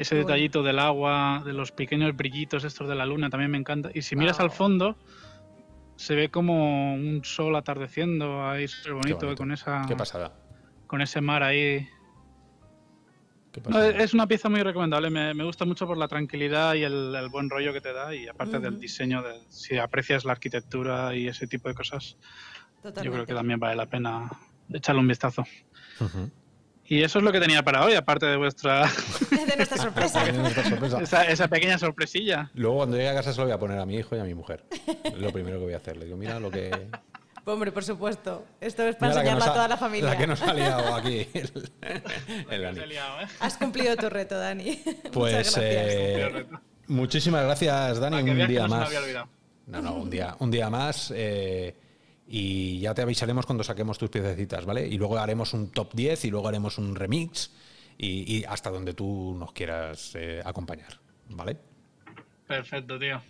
[0.00, 0.28] Ese bueno.
[0.28, 3.90] detallito del agua, de los pequeños brillitos estos de la luna, también me encanta.
[3.92, 4.46] Y si miras Wow.
[4.46, 4.98] al fondo,
[5.96, 9.36] se ve como un sol atardeciendo ahí súper bonito, bonito.
[9.36, 10.32] con esa Qué pasada.
[10.86, 11.86] con ese mar ahí.
[13.52, 13.88] qué No, pasada.
[13.90, 17.28] es una pieza muy recomendable, me, me gusta mucho por la tranquilidad y el, el
[17.28, 21.28] buen rollo que te da y aparte del diseño, de, si aprecias la arquitectura y
[21.28, 22.16] ese tipo de cosas,
[22.76, 23.04] Totalmente.
[23.04, 24.30] yo creo que también vale la pena
[24.72, 25.44] echarle un vistazo.
[26.90, 28.82] Y eso es lo que tenía para hoy, aparte de vuestra
[29.30, 30.24] de nuestra sorpresa.
[30.24, 31.00] Tiene nuestra sorpresa.
[31.00, 32.50] esa, esa pequeña sorpresilla.
[32.54, 34.24] Luego cuando llegue a casa se lo voy a poner a mi hijo y a
[34.24, 34.64] mi mujer.
[35.04, 35.96] Es lo primero que voy a hacer.
[35.96, 36.88] Le digo, mira lo que...
[37.44, 38.44] Pues Hombre, por supuesto.
[38.60, 40.10] Esto es para enseñarlo a toda la familia.
[40.10, 41.26] La que nos ha liado aquí.
[43.38, 44.78] Has cumplido tu reto, Dani.
[45.10, 46.44] Pues eh,
[46.88, 48.28] muchísimas gracias, Dani.
[48.28, 48.90] Un día más.
[49.66, 51.12] No, no, un día, un día más.
[51.16, 51.74] Eh,
[52.32, 54.86] y ya te avisaremos cuando saquemos tus piececitas, ¿vale?
[54.86, 57.50] Y luego haremos un top 10 y luego haremos un remix
[57.98, 61.56] y, hasta donde tú nos quieras eh, acompañar, ¿vale?
[62.46, 63.20] Perfecto, tío.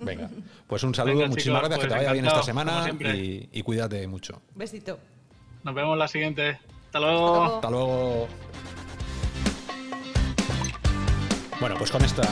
[0.00, 0.30] Venga,
[0.66, 4.40] pues un saludo, muchísimas gracias, que te pues vaya bien esta semana y, cuídate mucho.
[4.54, 4.98] Besito.
[5.62, 6.58] Nos vemos la siguiente.
[6.86, 7.44] Hasta luego.
[7.44, 8.28] Hasta luego.
[11.60, 12.22] Bueno, pues con esta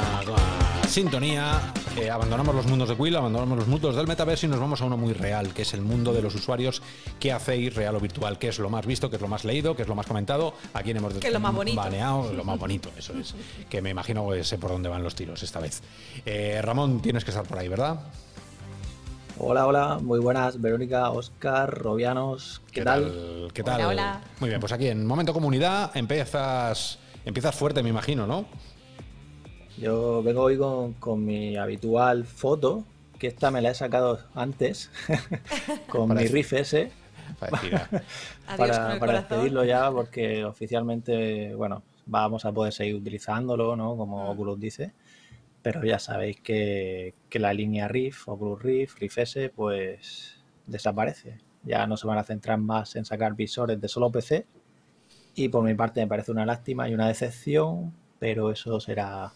[0.88, 1.60] sintonía
[1.96, 4.84] eh, abandonamos los mundos de Quill, abandonamos los mundos del metaverso y nos vamos a
[4.84, 6.82] uno muy real, que es el mundo de los usuarios.
[7.18, 8.38] ¿Qué hacéis real o virtual?
[8.38, 9.08] ¿Qué es lo más visto?
[9.08, 9.74] ¿Qué es lo más leído?
[9.74, 10.54] ¿Qué es lo más comentado?
[10.74, 11.76] ¿A quién hemos lo más bonito.
[11.76, 12.32] baneado?
[12.32, 13.34] Lo más bonito, eso es.
[13.70, 15.82] Que me imagino que sé por dónde van los tiros esta vez.
[16.24, 18.00] Eh, Ramón, tienes que estar por ahí, ¿verdad?
[19.38, 23.50] Hola, hola, muy buenas, Verónica, Oscar, Robianos, ¿qué, tal?
[23.52, 23.84] ¿Qué tal?
[23.84, 24.22] hola.
[24.40, 28.46] Muy bien, pues aquí en Momento Comunidad empiezas, empiezas fuerte, me imagino, ¿no?
[29.78, 30.58] Yo vengo hoy
[30.98, 32.84] con, mi habitual foto,
[33.18, 34.90] que esta me la he sacado antes,
[35.88, 36.90] con mi riff ese.
[38.56, 43.96] Para, para, despedirlo ya, porque oficialmente, bueno, vamos a poder seguir utilizándolo, ¿no?
[43.96, 44.28] Como mm.
[44.28, 44.92] Oculus dice.
[45.60, 51.38] Pero ya sabéis que, que la línea Riff, Oculus Riff, Riff S, pues desaparece.
[51.64, 54.46] Ya no se van a centrar más en sacar visores de solo PC.
[55.34, 59.32] Y por mi parte me parece una lástima y una decepción, pero eso será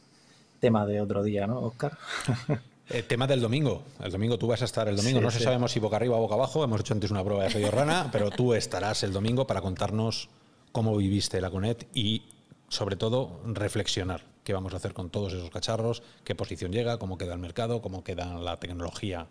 [0.60, 1.98] tema de otro día, ¿no, Oscar?
[2.92, 3.84] Eh, tema del domingo.
[4.02, 5.20] El domingo tú vas a estar el domingo.
[5.20, 6.64] no sé sabemos si boca arriba o boca abajo.
[6.64, 10.28] Hemos hecho antes una prueba de medio rana, pero tú estarás el domingo para contarnos
[10.72, 12.24] cómo viviste la Conet y,
[12.68, 17.16] sobre todo, reflexionar qué vamos a hacer con todos esos cacharros, qué posición llega, cómo
[17.16, 19.28] queda el mercado, cómo queda la tecnología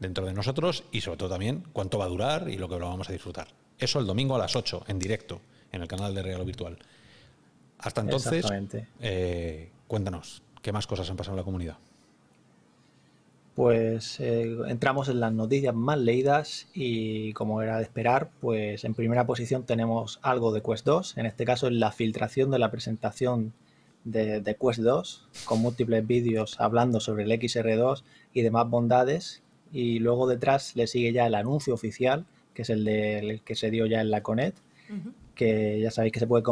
[0.00, 2.88] dentro de nosotros y, sobre todo, también cuánto va a durar y lo que lo
[2.88, 3.46] vamos a disfrutar.
[3.78, 5.40] Eso el domingo a las 8, en directo,
[5.70, 6.76] en el canal de Regalo Virtual.
[7.78, 8.44] Hasta entonces,
[9.00, 11.78] eh, cuéntanos, ¿Qué más cosas han pasado en la comunidad?
[13.54, 18.92] Pues eh, entramos en las noticias más leídas y como era de esperar, pues en
[18.92, 22.70] primera posición tenemos algo de Quest 2, en este caso es la filtración de la
[22.70, 23.54] presentación
[24.04, 28.02] de, Quest 2, con múltiples vídeos hablando sobre el XR2
[28.34, 29.40] y demás bondades,
[29.72, 33.70] y luego detrás le sigue ya el anuncio oficial, que es el, de, que se
[33.70, 34.54] dio ya en la Conet,
[35.38, 36.42] que ya sabéis que se puede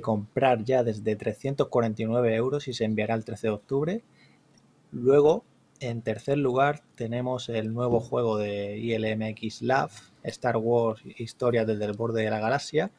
[0.00, 4.02] comprar ya desde 349 euros y se enviará el 13 de octubre.
[4.92, 5.44] Luego,
[5.80, 9.90] en tercer lugar, tenemos el nuevo juego de ILMX Lab,
[10.22, 12.92] Star Wars Historia desde el borde de la galaxia,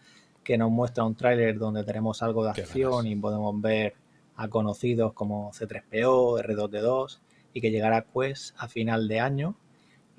[0.44, 3.94] que nos muestra un tráiler donde tenemos algo de acción y podemos ver
[4.36, 7.20] a conocidos como C3PO, R2D2
[7.54, 9.56] y que llegará pues a final de año.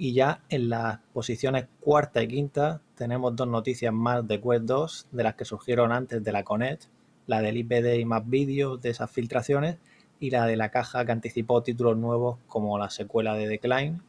[0.03, 5.07] Y ya en las posiciones cuarta y quinta tenemos dos noticias más de Quest 2
[5.13, 6.89] de las que surgieron antes de la Conet,
[7.29, 9.77] la del IPD y más vídeos de esas filtraciones
[10.19, 14.01] y la de la caja que anticipó títulos nuevos como la secuela de Decline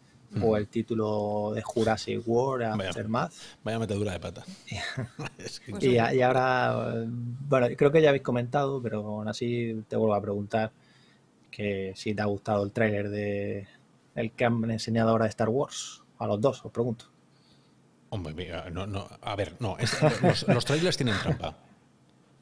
[0.42, 3.32] o el título de Jurassic World Aftermath.
[3.64, 4.44] Vaya metedura de pata.
[5.80, 10.22] y, y, ahora, bueno, creo que ya habéis comentado, pero aún así te vuelvo a
[10.22, 10.72] preguntar
[11.52, 13.68] que si te ha gustado el tráiler de
[14.16, 16.04] el que han enseñado ahora de Star Wars.
[16.20, 17.06] A los dos, os pregunto.
[18.10, 19.76] Hombre, no, no, a ver, no,
[20.48, 21.58] los, trailers tienen trampa.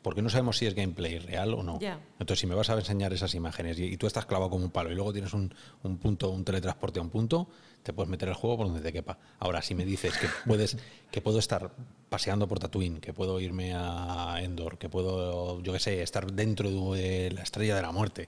[0.01, 1.80] Porque no sabemos si es gameplay real o no.
[2.19, 4.91] Entonces, si me vas a enseñar esas imágenes y, tú estás clavado como un palo
[4.91, 5.53] y luego tienes un,
[6.01, 7.47] punto, un teletransporte a un punto,
[7.84, 9.19] te puedes meter el juego por donde te quepa.
[9.39, 10.78] Ahora, si me dices que puedes,
[11.11, 11.72] que puedo estar
[12.09, 16.93] paseando por Tatooine, que puedo irme a Endor, que puedo, yo qué sé, estar dentro
[16.93, 18.28] de la estrella de la muerte,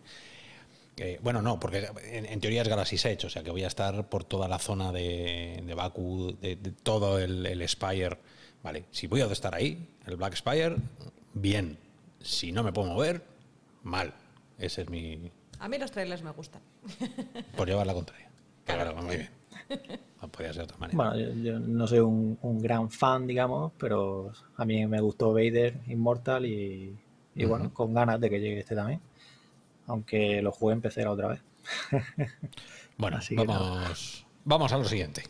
[1.21, 4.23] bueno, no, porque en, teoría es Galaxy's Edge, o sea que voy a estar por
[4.23, 8.17] toda la zona de, de Baku, de, todo el, Spire.
[8.61, 10.75] Vale, si voy a estar ahí, el Black Spire,
[11.33, 11.77] bien.
[12.21, 13.23] Si no me puedo mover,
[13.81, 14.13] mal.
[14.57, 15.31] Ese es mi.
[15.59, 16.61] A mí los trailers me gustan.
[17.57, 18.29] Por llevar la contraria.
[18.65, 19.29] Claro, muy bien.
[20.21, 20.97] No podía ser de otra manera.
[20.97, 26.45] Bueno, yo, no soy un, gran fan, digamos, pero a mí me gustó Vader Immortal
[26.45, 26.97] y,
[27.45, 29.01] bueno, con ganas de que llegue este también
[29.87, 31.43] aunque lo jugué en PC otra vez.
[32.97, 35.23] bueno, vamos, vamos a lo siguiente.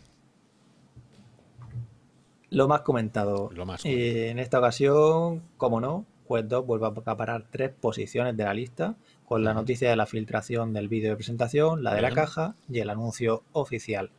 [2.49, 3.49] Lo más comentado.
[3.83, 8.53] Eh, en esta ocasión, como no, Quest 2 vuelve a acaparar tres posiciones de la
[8.53, 8.95] lista,
[9.25, 12.79] con la noticia de la filtración del vídeo de presentación, la de la caja y
[12.79, 14.11] el anuncio oficial.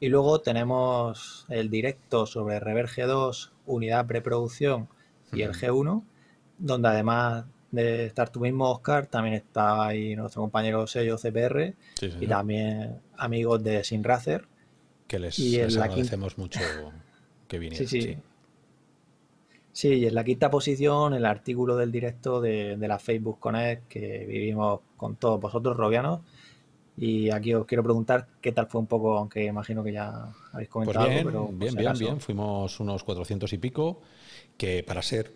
[0.00, 4.88] Y luego tenemos el directo sobre Reverge 2, unidad preproducción
[5.32, 6.04] y el G1,
[6.58, 11.74] donde además de estar tú mismo, Oscar, también está ahí nuestro compañero sello CPR
[12.20, 14.46] y también amigos de Sinracer.
[15.06, 16.60] Que les, Y les agradecemos mucho
[17.46, 17.86] que vinieran.
[17.88, 18.14] Sí, sí.
[18.14, 18.18] sí.
[19.72, 23.86] Sí, y en la quinta posición, el artículo del directo de, de la Facebook Connect
[23.86, 26.20] que vivimos con todos vosotros, robianos.
[26.96, 30.68] Y aquí os quiero preguntar qué tal fue un poco, aunque imagino que ya habéis
[30.82, 32.04] Pues comentado bien, algo, pero por bien, si bien, acaso.
[32.04, 32.20] bien.
[32.20, 34.00] Fuimos unos 400 y pico,
[34.56, 35.32] que para ser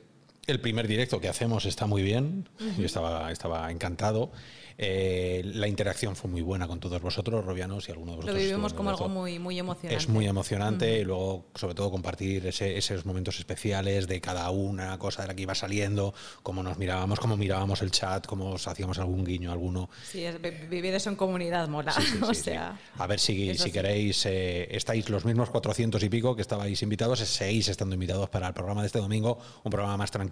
[0.47, 2.49] el primer directo que hacemos está muy bien.
[2.79, 4.33] Yo estaba, estaba encantado.
[4.79, 8.43] Eh, la interacción fue muy buena con todos vosotros, Robianos, y alguno de Lo vosotros.
[8.43, 9.97] vivimos estuvo como algo muy, muy emocionante.
[10.03, 14.99] Es muy emocionante y luego, sobre todo, compartir ese- esos momentos especiales de cada una
[14.99, 18.67] cosa de la que iba saliendo, cómo nos mirábamos, cómo mirábamos el chat, cómo os
[18.67, 19.91] hacíamos algún guiño alguno.
[20.11, 21.93] Sí, es- vi- vivir eso en comunidad mola.
[21.93, 26.03] Sí, sí, o sí, sea, A ver si, si queréis, eh, estáis los mismos 400
[26.03, 29.71] y pico que estabais invitados, seguís estando invitados para el programa de este domingo, un
[29.71, 30.32] programa más tranquilo,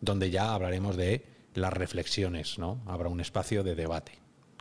[0.00, 1.24] donde ya hablaremos de
[1.54, 2.80] las reflexiones, ¿no?
[2.86, 4.12] Habrá un espacio de debate.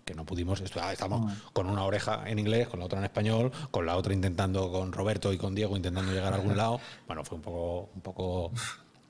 [0.04, 3.52] Que no pudimos, ah, estamos con una oreja en inglés, con la otra en español,
[3.72, 6.80] con la otra intentando, con Roberto y con Diego intentando llegar a algún lado.
[7.08, 8.52] Bueno, fue un poco, un poco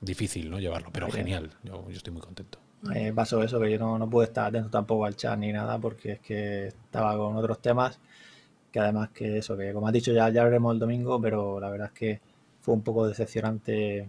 [0.00, 0.58] difícil, ¿no?
[0.58, 1.50] Llevarlo, pero genial.
[1.62, 2.58] Yo, yo estoy muy contento.
[2.94, 5.78] Eh, pasó eso, que yo no, no pude estar atento tampoco al chat ni nada,
[5.78, 7.98] porque es que estaba con otros temas,
[8.70, 11.70] que además que eso, que como has dicho ya, ya veremos el domingo, pero la
[11.70, 12.20] verdad es que
[12.60, 14.08] fue un poco decepcionante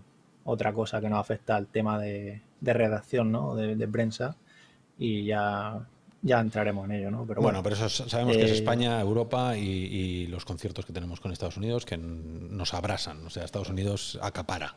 [0.50, 3.54] otra cosa que nos afecta al tema de, de redacción, ¿no?
[3.56, 4.36] De, de prensa,
[4.98, 5.86] y ya,
[6.22, 7.26] ya entraremos en ello, ¿no?
[7.28, 10.46] Pero bueno, bueno, pero eso es- sabemos que es eh, España, Europa y, y los
[10.46, 13.26] conciertos que tenemos con Estados Unidos que nos abrasan.
[13.26, 14.76] O sea, Estados Unidos acapara.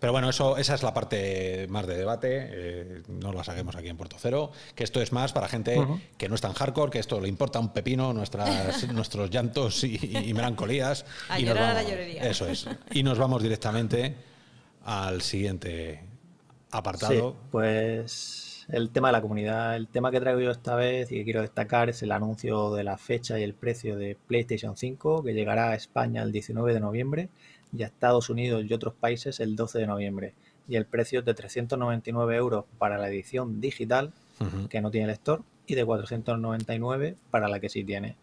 [0.00, 2.28] Pero bueno, eso, esa es la parte más de debate.
[2.50, 4.50] eh, no la saquemos aquí en Puerto Cero.
[4.74, 6.00] Que esto es más para gente Ujú.
[6.18, 9.94] que no es tan hardcore, que esto le importa un pepino nuestras, nuestros llantos y,
[10.12, 11.06] y melancolías.
[11.28, 12.22] A y nos llorar a la vamos- llorería.
[12.28, 12.66] Eso es.
[12.92, 14.16] Y nos vamos directamente
[14.84, 16.04] al siguiente
[16.70, 17.30] apartado.
[17.32, 21.16] Sí, pues el tema de la comunidad, el tema que traigo yo esta vez y
[21.16, 25.22] que quiero destacar es el anuncio de la fecha y el precio de PlayStation 5
[25.22, 27.28] que llegará a España el 19 de noviembre
[27.76, 30.34] y a Estados Unidos y otros países el 12 de noviembre.
[30.68, 34.12] Y el precio es de 399 euros para la edición digital
[34.68, 38.16] que no tiene lector y de 499 para la que sí tiene.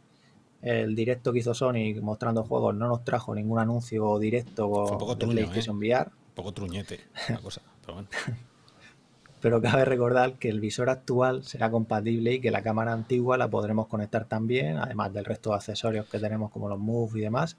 [0.61, 5.35] El directo que hizo Sony mostrando juegos no nos trajo ningún anuncio directo truño, ¿eh?
[5.35, 7.61] PlayStation VR, Un poco truñete la cosa.
[7.81, 8.07] Pero bueno.
[9.41, 13.49] pero cabe recordar que el visor actual será compatible y que la cámara antigua la
[13.49, 17.57] podremos conectar también, además del resto de accesorios que tenemos como los Move y demás.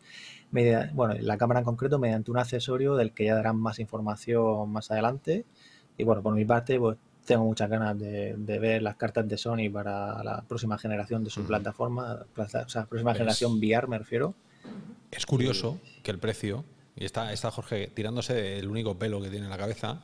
[0.52, 4.70] Media- bueno, la cámara en concreto mediante un accesorio del que ya darán más información
[4.70, 5.44] más adelante.
[5.98, 6.96] Y bueno, por mi parte, pues
[7.26, 11.30] tengo muchas ganas de, de ver las cartas de Sony para la próxima generación de
[11.30, 14.34] su plataforma, plata- o sea, próxima Es- generación VR me refiero.
[15.10, 16.64] Es curioso que el precio,
[16.96, 20.02] y está, está Jorge tirándose el único pelo que tiene en la cabeza,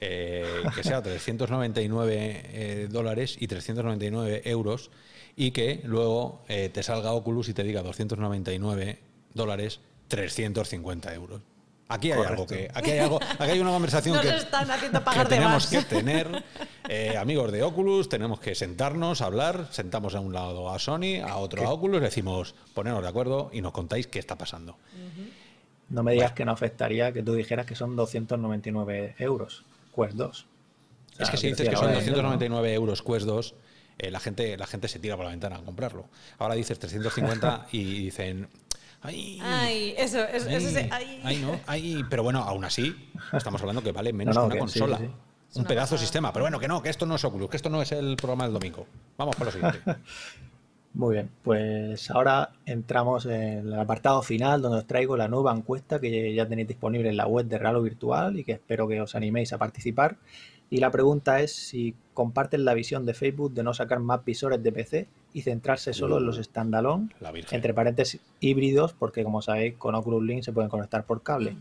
[0.00, 4.90] eh, que sea 399 eh, dólares y 399 euros,
[5.36, 8.98] y que luego eh, te salga Oculus y te diga 299
[9.34, 11.42] dólares, 350 euros.
[11.88, 14.98] Aquí hay algo que, aquí hay algo, aquí hay una conversación Nos que, están haciendo
[14.98, 15.66] que pagar de tenemos más.
[15.68, 16.44] que tener,
[16.88, 21.36] eh, amigos de Oculus, tenemos que sentarnos, hablar, sentamos a un lado a Sony, a
[21.36, 24.76] otro a Oculus, decimos, ponernos de acuerdo y nos contáis qué está pasando.
[25.88, 29.64] No me digas que no afectaría que tú dijeras que son 299 euros,
[29.94, 30.46] Quest 2.
[31.12, 32.28] O sea, es que si dices que son hora de venderlo, ¿no?
[32.34, 33.54] 299 euros Quest 2,
[33.98, 36.06] eh, la, gente, la gente se tira por la ventana a comprarlo.
[36.38, 38.48] Ahora dices 350 y dicen,
[39.02, 39.40] ¡ay!
[39.42, 40.88] Ay, eso, eso, eso sí,
[41.24, 44.60] ay, no, ay, pero bueno, aún así, estamos hablando que vale menos No, no, que
[44.60, 44.98] una que consola.
[44.98, 45.10] sí, sí.
[45.54, 46.32] Un una pedazo de sistema.
[46.32, 48.44] Pero bueno, que no, que esto no es Oculus, que esto no es el programa
[48.44, 48.86] del domingo.
[49.16, 49.80] Vamos por lo siguiente.
[50.98, 56.00] Muy bien, pues ahora entramos en el apartado final donde os traigo la nueva encuesta
[56.00, 59.14] que ya tenéis disponible en la web de Ralo Virtual y que espero que os
[59.14, 60.16] animéis a participar.
[60.70, 64.60] Y la pregunta es si comparten la visión de Facebook de no sacar más visores
[64.60, 67.54] de PC y centrarse solo en los standalone, La Virgen.
[67.54, 71.56] entre paréntesis híbridos, porque como sabéis con Oculus Link se pueden conectar por cable.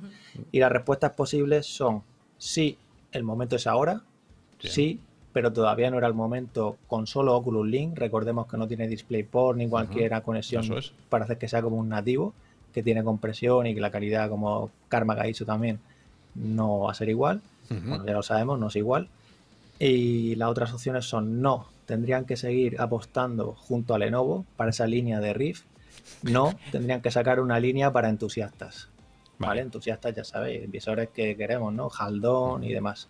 [0.52, 2.02] Y las respuestas posibles son
[2.40, 2.80] sí,
[3.12, 4.02] el momento es ahora,
[4.60, 4.74] Bien.
[4.74, 5.00] sí,
[5.38, 7.96] pero todavía no era el momento con solo Oculus Link.
[7.96, 10.92] Recordemos que no tiene DisplayPort ni cualquier conexión es.
[11.10, 12.34] para hacer que sea como un nativo,
[12.74, 15.78] que tiene compresión y que la calidad, como Karma ha dicho también,
[16.34, 17.42] no va a ser igual.
[17.70, 19.10] Bueno, ya lo sabemos, no es igual.
[19.78, 24.88] Y las otras opciones son no, tendrían que seguir apostando junto a Lenovo para esa
[24.88, 25.66] línea de Rift.
[26.24, 28.90] No, tendrían que sacar una línea para entusiastas.
[29.38, 29.50] ¿Vale?
[29.50, 29.62] Vale.
[29.62, 31.92] Entusiastas, ya sabéis, visores que queremos, ¿no?
[31.96, 33.08] Haldón y demás.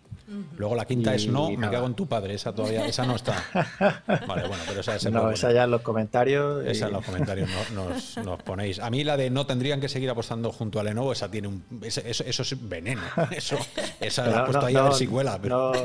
[0.56, 1.72] Luego la quinta es Y no, me nada.
[1.72, 2.34] cago en tu padre.
[2.34, 3.34] Esa todavía, esa no está.
[4.26, 6.64] Vale, bueno, pero esa, esa No, no- esa ya en los comentarios.
[6.66, 8.78] y- Esa en los comentarios no- nos, nos ponéis.
[8.78, 11.64] A mí la de no tendrían que seguir apostando junto a Lenovo, esa tiene un.
[11.82, 13.00] ese- Eso, eso es veneno.
[13.30, 13.56] Eso,
[14.00, 15.38] esa Pero la he puesto ahí a ver si cuela.
[15.40, 15.82] Pero no,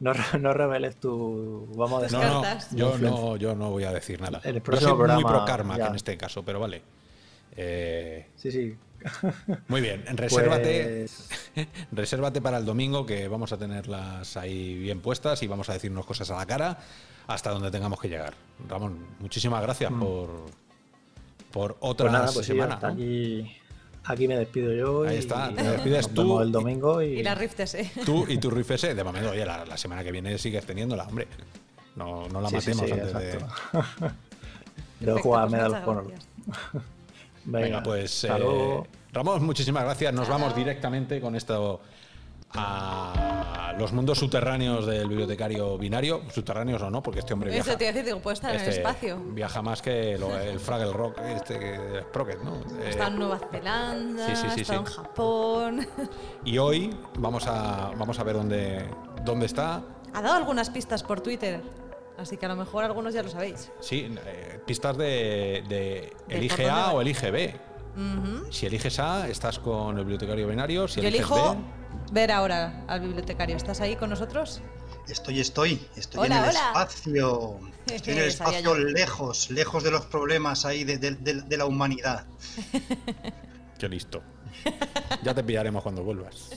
[0.00, 1.68] no, re- no reveles tu.
[1.76, 2.78] Vamos a no, decir.
[2.78, 4.40] no, yo no, yo no voy a decir nada.
[4.44, 6.82] El Yo próximo soy muy programa pro karma en este caso, pero vale.
[7.56, 8.76] Eh, Sí, sí.
[9.68, 11.06] Muy bien, resérvate,
[11.54, 15.74] Pues, resérvate para el domingo que vamos a tenerlas ahí bien puestas y vamos a
[15.74, 16.78] decirnos cosas a la cara
[17.26, 18.34] hasta donde tengamos que llegar.
[18.68, 20.28] Ramón, muchísimas gracias por,
[21.52, 22.74] por otra pues nada, pues sí, semana.
[22.74, 22.94] hasta ¿no?
[22.94, 23.56] aquí,
[24.04, 25.02] aquí me despido yo.
[25.04, 27.90] Ahí y está, te despides tú el domingo y, Y la Rift S.
[28.04, 31.04] Tú y tu Riff S, de momento, oye, la, la semana que viene sigues teniéndola,
[31.04, 31.28] hombre.
[31.96, 33.32] No, no la Sí, sí, matemos sí, antes de.
[33.32, 34.14] exacto.
[35.00, 36.12] Debo jugar pues Medal of Honor.
[37.50, 38.24] Venga, pues.
[38.24, 38.86] hasta eh, luego.
[39.12, 40.12] Ramón, muchísimas gracias.
[40.12, 41.80] Nos vamos directamente con esto
[42.54, 46.22] a los mundos subterráneos del bibliotecario binario.
[46.32, 47.78] Subterráneos o no, porque este hombre Eso viaja.
[47.78, 49.18] te iba a decir, digo, puede estar en el este espacio.
[49.32, 52.56] Viaja más que lo- el Fraggle Rock, este que Sprocket, ¿no?
[52.82, 54.78] Eh, Está en Nueva Zelanda, sí, sí, sí, está sí.
[54.80, 55.86] en Japón.
[56.44, 58.84] y hoy vamos a, vamos a ver dónde,
[59.24, 59.82] dónde está.
[60.14, 61.62] Ha dado algunas pistas por Twitter,
[62.18, 63.70] así que a lo mejor algunos ya lo sabéis.
[63.80, 67.54] Sí, eh, pistas de, de elige A o elige B.
[68.50, 70.86] Si eliges A, estás con el bibliotecario binario.
[70.86, 71.60] Si Yo eliges elijo B,
[72.12, 73.56] ver ahora al bibliotecario.
[73.56, 74.60] ¿Estás ahí con nosotros?
[75.08, 76.60] Estoy, estoy, estoy Hola, en el hola.
[76.68, 77.58] espacio.
[77.88, 81.64] Estoy en el espacio lejos, lejos de los problemas ahí de, de- de- de la
[81.64, 82.26] humanidad.
[83.78, 84.22] qué listo.
[85.22, 86.50] Ya te pillaremos cuando vuelvas.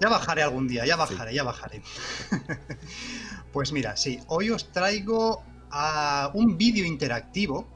[0.00, 1.82] Ya bajaré algún día, ya bajaré, ya bajaré.
[3.52, 7.66] pues mira, sí, hoy os traigo a un vídeo interactivo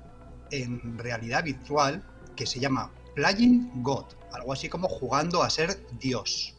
[0.51, 2.03] en realidad virtual
[2.37, 6.55] que se llama Playing God, algo así como jugando a ser Dios.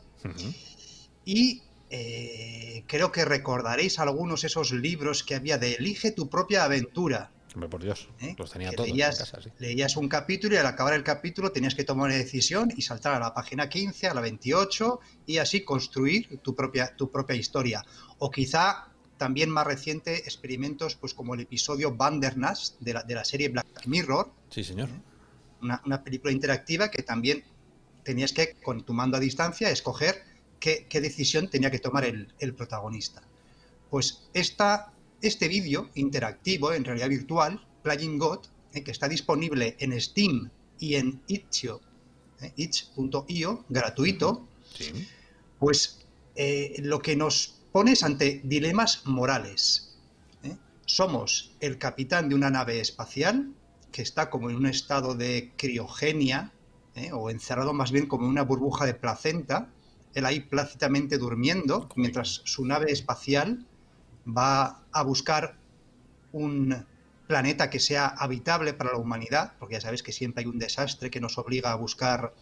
[1.26, 7.32] Y eh, creo que recordaréis algunos esos libros que había de Elige tu propia aventura.
[7.54, 8.36] Hombre, por Dios, ¿eh?
[8.36, 9.50] los tenía Que todos leías, en casa, sí.
[9.60, 13.14] leías un capítulo y al acabar el capítulo tenías que tomar una decisión y saltar
[13.14, 17.86] a la página 15, a la 28 y así construir tu propia, tu propia historia.
[18.18, 18.93] O quizá
[19.24, 23.86] también más reciente experimentos pues como el episodio Bandernas de la, de la serie Black
[23.86, 24.90] Mirror, Sí, señor.
[25.62, 27.46] una, una película interactiva que también
[28.04, 30.16] tenías que, con tu mando a distancia, escoger
[30.60, 33.22] qué, qué decisión tenía que tomar el, el protagonista.
[33.90, 38.40] Pues esta, este vídeo interactivo, en realidad virtual, Playing God,
[38.74, 40.50] eh, que está disponible en Steam
[40.80, 41.80] y en itch.io,
[42.42, 44.46] eh, gratuito,
[44.78, 45.08] Sí.
[45.60, 46.00] pues
[46.36, 49.98] eh, lo que nos pone es ante dilemas morales.
[50.44, 50.56] ¿eh?
[50.86, 53.52] Somos el capitán de una nave espacial
[53.92, 56.54] que está como en un estado de criogenia,
[56.96, 57.12] ¿eh?
[57.12, 59.70] o encerrado más bien como en una burbuja de placenta,
[60.14, 63.66] él ahí plácidamente durmiendo, mientras su nave espacial
[64.26, 65.58] va a buscar
[66.32, 66.86] un
[67.26, 71.10] planeta que sea habitable para la humanidad, porque ya sabes que siempre hay un desastre
[71.10, 72.36] que nos obliga a buscar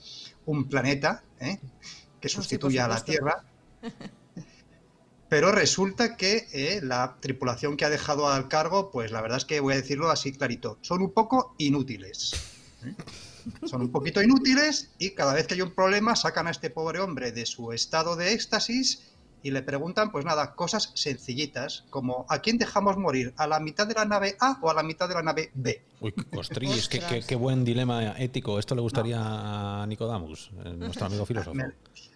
[0.45, 1.59] un planeta ¿eh?
[2.19, 3.01] que sustituya a la.
[3.01, 3.45] Tierra.
[5.31, 9.45] Pero resulta que eh, la tripulación que ha dejado al cargo, pues la verdad es
[9.45, 12.33] que voy a decirlo así clarito, son un poco inútiles.
[12.83, 12.93] ¿eh?
[13.65, 16.99] Son un poquito inútiles y cada vez que hay un problema sacan a este pobre
[16.99, 19.10] hombre de su estado de éxtasis
[19.43, 23.33] y le preguntan, pues nada, cosas sencillitas, como ¿a quién dejamos morir?
[23.37, 25.83] ¿A la mitad de la nave A o a la mitad de la nave B?
[25.99, 28.59] Uy, ostras, es que qué, qué buen dilema ético.
[28.59, 31.55] Esto le gustaría a Nicodamus, eh, nuestro amigo filósofo.
[31.55, 31.65] Me,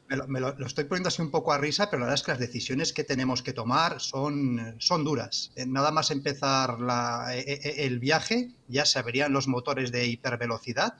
[0.07, 2.19] me lo, me lo- lo estoy poniendo así un poco a risa, pero la verdad
[2.19, 5.51] es que las decisiones que tenemos que tomar son, son duras.
[5.55, 10.05] Eh, Nada más empezar la- e- e- el viaje, ya se abrían los motores de
[10.07, 10.93] hipervelocidad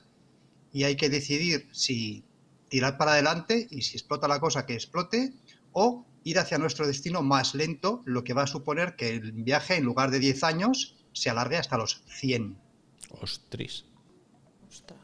[0.73, 2.23] y hay que decidir si
[2.67, 5.31] tirar para adelante y si explota la cosa que explote
[5.71, 9.75] o ir hacia nuestro destino más lento, lo que va a suponer que el viaje
[9.77, 12.57] en lugar de 10 años se alargue hasta los 100.
[13.21, 13.85] Ostras.
[14.67, 14.99] Ostras.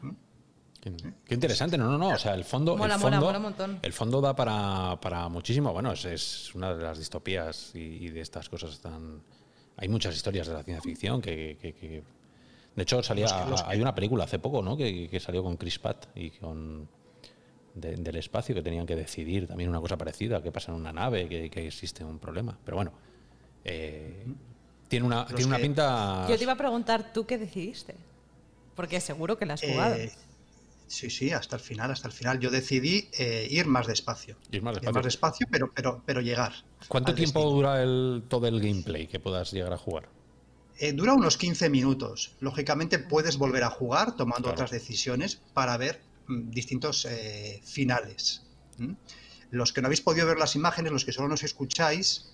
[0.80, 0.92] Qué,
[1.24, 2.08] qué interesante, no, no, no.
[2.08, 3.78] O sea, el fondo, Mola, el mola, fondo, mola un montón.
[3.82, 5.72] el fondo da para, para muchísimo.
[5.72, 9.22] Bueno, es, es una de las distopías y, y de estas cosas tan.
[9.76, 12.02] Hay muchas historias de la ciencia ficción que, que- que-
[12.74, 14.76] de hecho salía, Los que- los que- hay una película hace poco, ¿no?
[14.76, 16.88] Que, que salió con Chris Pratt y con
[17.74, 20.92] de- del espacio que tenían que decidir también una cosa parecida, que pasa en una
[20.92, 22.58] nave, que, que existe un problema.
[22.64, 22.92] Pero bueno,
[23.64, 24.26] eh,
[24.88, 26.26] tiene una, tiene una que- pinta.
[26.28, 27.94] Yo te iba a preguntar, ¿tú qué decidiste?
[28.74, 29.94] Porque seguro que la has jugado.
[29.94, 30.10] Eh,
[30.86, 32.38] sí, sí, hasta el final, hasta el final.
[32.40, 34.36] Yo decidí eh, ir más despacio.
[34.50, 34.94] Ir más Ir despacio.
[34.94, 36.52] más despacio, pero, pero, pero llegar.
[36.88, 37.54] ¿Cuánto tiempo destino.
[37.56, 40.08] dura el, todo el gameplay que puedas llegar a jugar?
[40.78, 42.34] Eh, dura unos 15 minutos.
[42.40, 44.54] Lógicamente puedes volver a jugar tomando Claro.
[44.54, 46.00] otras decisiones para ver
[46.50, 48.42] distintos eh, finales.
[49.50, 52.30] Los que no habéis podido ver las imágenes, los que solo nos escucháis,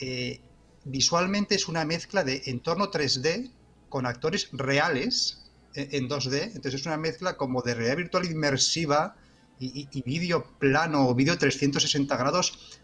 [0.00, 0.40] eh,
[0.84, 3.50] visualmente es una mezcla de entorno 3D
[3.88, 6.52] con actores reales eh, en 2D.
[6.54, 9.16] Entonces es una mezcla como de realidad virtual inmersiva
[9.58, 12.78] y, y- vídeo plano o vídeo 360 grados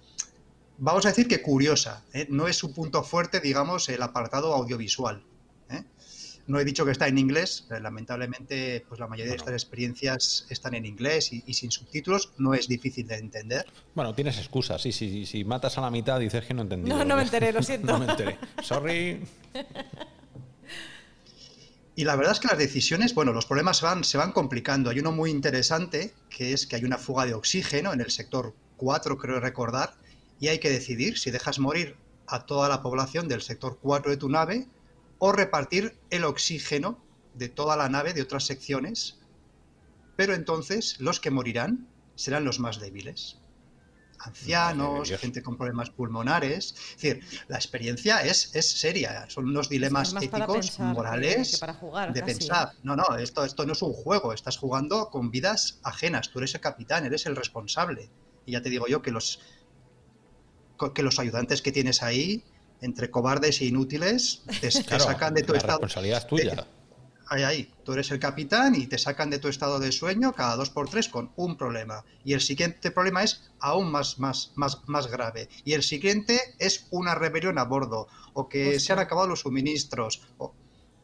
[0.78, 2.04] vamos a decir que curiosa.
[2.28, 5.22] No es su punto fuerte, digamos, el apartado audiovisual.
[6.46, 10.46] No he dicho que está en inglés, eh, lamentablemente pues la mayoría de estas experiencias
[10.50, 13.66] están en inglés y, sin subtítulos, no es difícil de entender.
[13.94, 16.90] Bueno, tienes excusas, sí, sí, si matas a la mitad dices que no entendí.
[16.90, 17.86] No, no me enteré, lo siento.
[17.92, 18.38] no me enteré.
[18.62, 19.20] Sorry.
[22.00, 24.90] Y la verdad es que las decisiones, bueno, los problemas van, se van complicando.
[24.90, 28.54] Hay uno muy interesante, que es que hay una fuga de oxígeno en el sector
[28.78, 29.94] 4, creo recordar,
[30.40, 34.16] y hay que decidir si dejas morir a toda la población del sector 4 de
[34.16, 34.66] tu nave
[35.20, 36.98] o repartir el oxígeno
[37.34, 39.20] de toda la nave de otras secciones,
[40.16, 43.38] pero entonces los que morirán serán los más débiles.
[44.18, 46.74] Ancianos, gente con problemas pulmonares.
[46.74, 51.60] Es decir, la experiencia es, es seria, son unos dilemas éticos, morales,
[52.12, 52.72] de pensar.
[52.82, 56.54] No, no, esto, esto no es un juego, estás jugando con vidas ajenas, tú eres
[56.54, 58.10] el capitán, eres el responsable.
[58.44, 59.40] Y ya te digo yo que los,
[60.94, 62.44] que los ayudantes que tienes ahí
[62.80, 65.78] entre cobardes e inútiles, te, sacan de tu la estado.
[65.78, 66.66] responsabilidad es tuya.
[67.28, 67.74] ahí, ahí.
[67.84, 70.88] Tú eres el capitán y te sacan de tu estado de sueño cada dos por
[70.88, 72.04] tres con un problema.
[72.24, 75.48] Y el siguiente problema es aún más, más, más, más grave.
[75.64, 80.22] Y el siguiente es una rebelión a bordo o que se han acabado los suministros.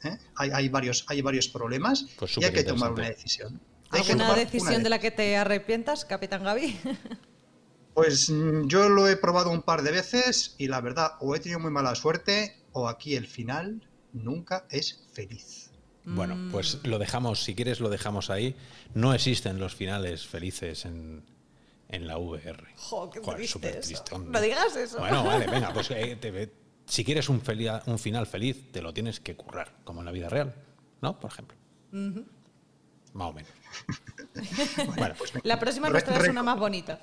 [0.05, 0.19] ¿eh?
[0.37, 3.61] hay, varios, hay varios problemas pues y hay que tomar una decisión.
[3.91, 6.79] ¿Alguna decisión de la que te arrepientas, Capitán Gaby?
[7.97, 11.41] Pues mm, yo lo he probado un par de veces y la verdad, o he
[11.41, 15.71] tenido muy mala suerte o aquí el final nunca es feliz.
[16.05, 18.55] Bueno, pues lo dejamos, si quieres lo dejamos ahí.
[18.93, 21.25] No existen los finales felices en,
[21.89, 22.67] la VR.
[22.77, 24.99] Jo, qué No digas eso.
[24.99, 26.53] Bueno, vale, venga, pues eh,
[26.85, 27.43] si quieres un,
[27.87, 30.55] un final feliz, te lo tienes que currar, como en la vida real,
[31.01, 31.19] ¿no?
[31.19, 31.57] Por ejemplo.
[31.91, 33.51] Más o menos.
[35.19, 37.01] Pues la próxima nos traes una más bonita.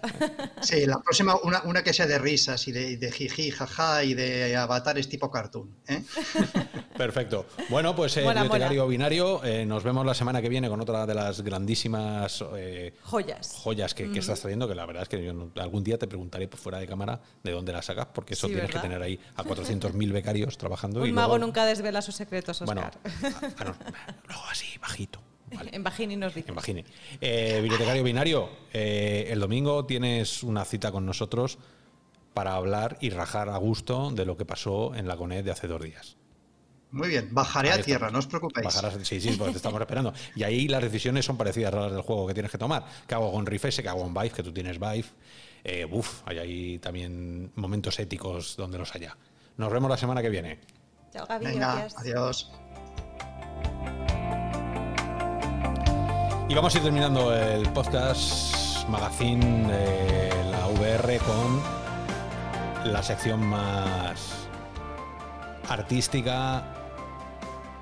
[0.61, 4.55] sí, la próxima una, que sea de risas y de, de jiji, jaja y de
[4.55, 5.69] avatares tipo cartoon.
[5.87, 6.03] ¿eh?
[6.97, 7.47] Perfecto.
[7.69, 11.15] Bueno, pues eh, bibliotecario binario, eh, nos vemos la semana que viene con otra de
[11.15, 15.83] las grandísimas eh, joyas, joyas que, estás trayendo, que la verdad es que yo algún
[15.83, 19.01] día te preguntaré fuera de cámara de dónde las sacas, porque eso tienes que tener
[19.01, 21.01] ahí a 400.000 becarios trabajando.
[21.01, 22.93] Un mago nunca desvela sus secretos, Oscar.
[23.01, 23.75] Bueno,
[24.27, 25.19] luego así, bajito.
[25.71, 26.49] En Bajini nos dice.
[26.49, 26.83] En Bajini.
[27.21, 31.57] Eh, bibliotecario binario, eh, el domingo tienes una cita con nosotros
[32.33, 35.67] para hablar y rajar a gusto de lo que pasó en la CONED de hace
[35.67, 36.17] dos días.
[36.91, 38.71] Muy bien, bajaré a tierra, no os preocupéis.
[39.01, 40.13] sí, sí, porque te estamos esperando.
[40.35, 42.85] Y ahí las decisiones son parecidas a las del juego que tienes que tomar.
[43.07, 43.81] ¿Qué hago con Rifese?
[43.81, 44.29] ¿Qué hago con Vive?
[44.29, 45.05] Que tú tienes Vive.
[45.63, 49.17] Eh, uf, hay ahí también momentos éticos donde los haya.
[49.57, 50.59] Nos vemos la semana que viene.
[51.11, 51.45] Chao, Gaby.
[51.45, 52.51] Venga, adiós.
[56.49, 61.61] Y vamos a ir terminando el podcast magazine de la VR con
[62.91, 64.47] la sección más
[65.69, 66.63] artística,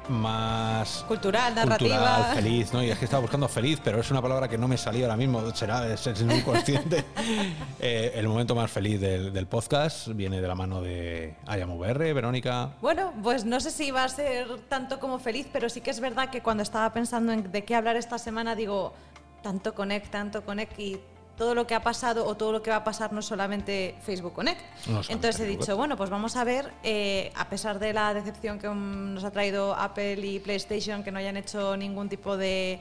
[0.09, 2.31] más cultural, narrativa.
[2.33, 2.83] feliz, ¿no?
[2.83, 5.17] Y es que estaba buscando feliz, pero es una palabra que no me salía ahora
[5.17, 7.05] mismo, será es, es inconsciente.
[7.79, 12.73] eh, el momento más feliz del, podcast viene de la mano de VR, Verónica.
[12.81, 15.99] Bueno, pues no sé si va a ser tanto como feliz, pero sí que es
[15.99, 18.93] verdad que cuando estaba pensando en de qué hablar esta semana, digo,
[19.41, 21.01] tanto Connect, tanto Connect y
[21.37, 24.33] todo lo que ha pasado o todo lo que va a pasar no solamente Facebook
[24.33, 24.61] Connect.
[25.09, 28.67] Entonces he dicho, bueno, pues vamos a ver, eh, a pesar de la decepción que
[28.67, 32.79] nos ha traído Apple y PlayStation, que no hayan hecho ningún tipo de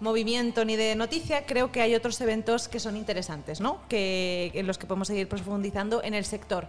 [0.00, 3.80] movimiento ni de noticia, creo que hay otros eventos que son interesantes, ¿no?
[3.88, 6.68] Que, en los que podemos seguir profundizando en el sector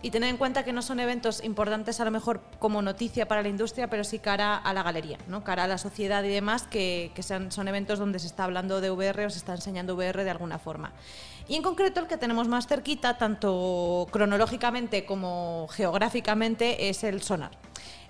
[0.00, 3.42] y tener en cuenta que no son eventos importantes a lo mejor como noticia para
[3.42, 5.42] la industria, pero sí cara a la galería, ¿no?
[5.42, 8.80] cara a la sociedad y demás, que, que son, son, eventos donde se está hablando
[8.80, 10.92] de VR o se está enseñando VR de alguna forma.
[11.48, 17.50] Y en concreto el que tenemos más cerquita, tanto cronológicamente como geográficamente, es el Sonar.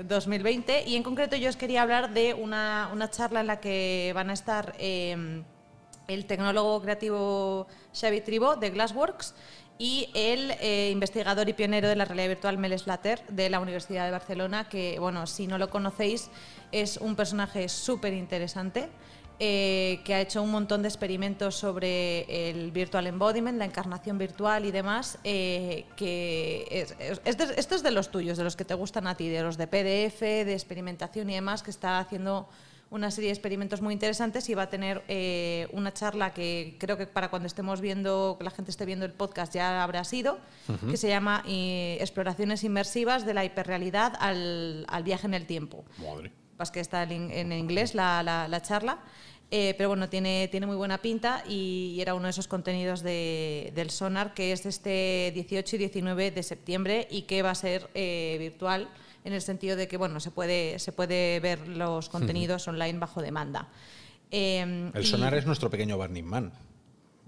[0.07, 0.85] 2020.
[0.87, 4.31] Y en concreto yo os quería hablar de una, una charla en la que van
[4.31, 4.75] a estar...
[4.79, 5.43] Eh,
[6.09, 9.35] el tecnólogo creativo Xavi Tribo de Glassworks
[9.79, 14.07] y el eh, investigador y pionero de la realidad virtual Mel Slater de la Universidad
[14.07, 16.31] de Barcelona, que, bueno, si no lo conocéis,
[16.73, 18.89] es un personaje súper interesante.
[19.41, 24.65] Eh, que ha hecho un montón de experimentos sobre el virtual embodiment, la encarnación virtual
[24.65, 26.89] y demás, eh, que
[27.25, 29.69] esto es de los tuyos, de los que te gustan a ti, de los de
[29.69, 32.49] PDF, de experimentación y demás, que está haciendo
[32.91, 36.97] una serie de experimentos muy interesantes y va a tener eh, una charla que creo
[36.97, 40.39] que para cuando estemos viendo, que la gente esté viendo el podcast ya habrá sido,
[40.91, 45.85] que se llama eh, Exploraciones inmersivas de la hiperrealidad al, al viaje en el tiempo.
[45.99, 46.33] Madre.
[46.57, 48.99] Pues que está en, inglés la, la, charla.
[49.51, 53.91] Eh, pero bueno, tiene, tiene muy buena pinta y, era uno de esos contenidos del
[53.91, 57.89] Sonar que es de este 18 y 19 de septiembre y que va a ser
[57.95, 58.89] eh, virtual
[59.25, 63.23] en el sentido de que bueno, se, puede, se puede ver los contenidos online bajo
[63.23, 63.69] demanda.
[64.31, 66.53] Em, el Sonar es nuestro pequeño Burning Man.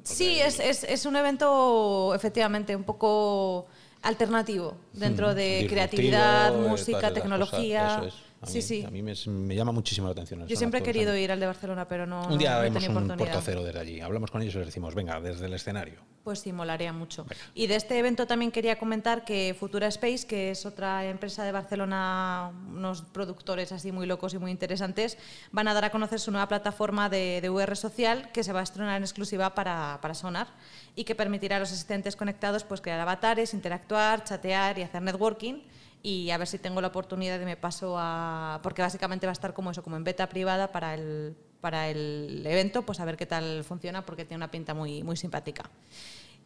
[0.03, 3.66] Sí, es, es, es, un evento efectivamente un poco
[4.03, 8.03] alternativo dentro de creatividad, música, tecnología.
[8.43, 8.84] A mí, sí, sí.
[8.86, 9.14] A mí me,
[9.55, 10.47] llama muchísimo la atención.
[10.47, 12.26] Yo siempre he querido ir al de Barcelona, pero no.
[12.26, 14.01] Un día no haremos un portocero desde allí.
[14.01, 16.01] Hablamos con ellos y les decimos, venga, desde el escenario.
[16.24, 17.26] Pues sí, molaría mucho.
[17.55, 21.53] Y de este evento también quería comentar que Futura Space, que es otra empresa de
[21.53, 25.18] Barcelona, unos productores así muy locos y muy interesantes,
[25.53, 28.61] van a dar a conocer su nueva plataforma de, de VR social que se va
[28.61, 30.49] a estrenar en exclusiva para, para Sonar
[30.97, 35.61] y que permitirá a los asistentes conectados pues, crear avatares, interactuar, chatear y hacer networking
[36.03, 38.61] y a ver si tengo la oportunidad y me paso a...
[38.63, 42.43] porque básicamente va a estar como eso, como en beta privada para el, para el
[42.47, 45.65] evento, pues a ver qué tal funciona porque tiene una pinta muy, muy simpática.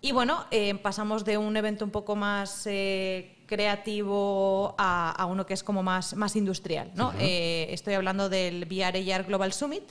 [0.00, 5.54] Y bueno, eh, pasamos de un evento un poco más eh, creativo a, uno que
[5.54, 6.90] es como más, más industrial.
[6.94, 7.14] ¿no?
[7.18, 9.84] Eh, estoy hablando del VR AR Global Summit,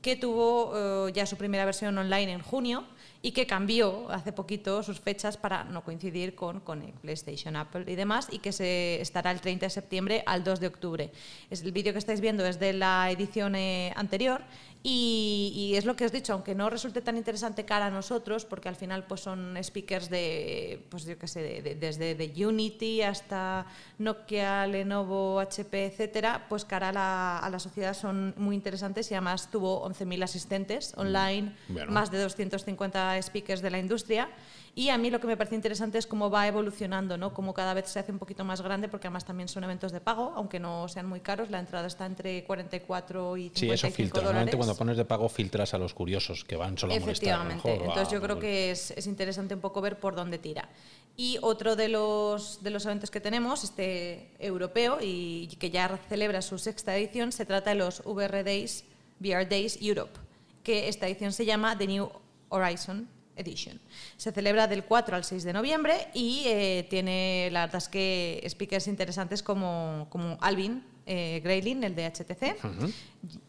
[0.00, 2.84] que tuvo ya su primera versión online en junio
[3.26, 7.96] y que cambió hace poquito sus fechas para no coincidir con, con PlayStation, Apple y
[7.96, 11.10] demás, y que se estará el 30 de septiembre al 2 de octubre.
[11.50, 14.42] Es, el vídeo que estáis viendo es de la edición eh, anterior
[14.88, 18.44] y, es lo que os he dicho, aunque no resulte tan interesante cara a nosotros,
[18.44, 23.66] porque al final pues son speakers de, pues yo qué sé, desde de Unity hasta
[23.98, 29.14] Nokia, Lenovo, HP, etcétera, pues cara a la, a la sociedad son muy interesantes y
[29.14, 31.56] además tuvo 11.000 asistentes online,
[31.88, 34.28] más de 250 speakers de la industria.
[34.78, 37.32] Y a mí lo que me parece interesante es cómo va evolucionando, ¿no?
[37.32, 40.02] Cómo cada vez se hace un poquito más grande, porque además también son eventos de
[40.02, 41.48] pago, aunque no sean muy caros.
[41.48, 44.22] La entrada está entre 44 y 55 Sí, eso filtra.
[44.22, 47.74] Normalmente cuando pones de pago filtras a los curiosos que van solo a Efectivamente.
[47.74, 50.68] Entonces yo creo que es, es, interesante un poco ver por dónde tira.
[51.16, 56.42] Y otro de los, de los eventos que tenemos, este europeo, y que ya celebra
[56.42, 58.84] su sexta edición, se trata de los VR Days,
[59.20, 60.20] VR Days Europe,
[60.62, 62.10] que esta edición se llama The New
[62.50, 63.80] Horizon Edition.
[64.16, 68.44] Se celebra del 4 al 6 de noviembre y eh, tiene, la verdad es que,
[68.48, 72.56] speakers interesantes como, como Alvin eh, Greylin, el de HTC,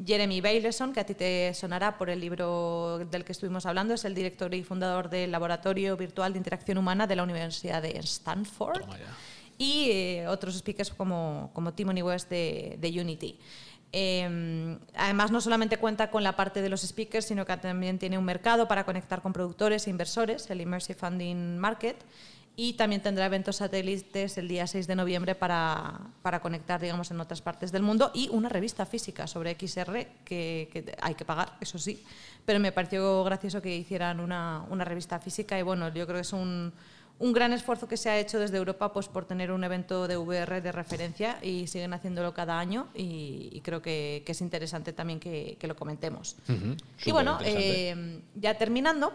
[0.06, 4.06] Jeremy Baileson, que a ti te sonará por el libro del que estuvimos hablando, es
[4.06, 8.84] el director y fundador del Laboratorio Virtual de Interacción Humana de la Universidad de Stanford,
[9.58, 13.40] y eh, otros speakers como, como Timothy West de, de Unity.
[13.92, 18.18] Em, además, no solamente cuenta con la parte de los speakers, sino que también tiene
[18.18, 21.98] un mercado para conectar con productores e inversores, el Immersive Funding Market,
[22.60, 27.22] y también tendrá eventos satélites el día 6 de noviembre para, para, conectar, digamos, en
[27.22, 31.56] otras partes del mundo y una revista física sobre XR que, que, hay que pagar,
[31.62, 32.04] eso sí,
[32.46, 36.22] pero me pareció gracioso que hicieran una, una revista física y bueno, yo creo que
[36.22, 36.74] es un
[37.20, 40.18] un gran esfuerzo que se ha hecho desde Europa pues, por tener un evento de
[40.18, 45.58] VR de referencia y siguen haciéndolo cada año y, creo que, es interesante también que,
[45.62, 46.36] lo comentemos.
[47.04, 49.14] y bueno, eh, ya terminando,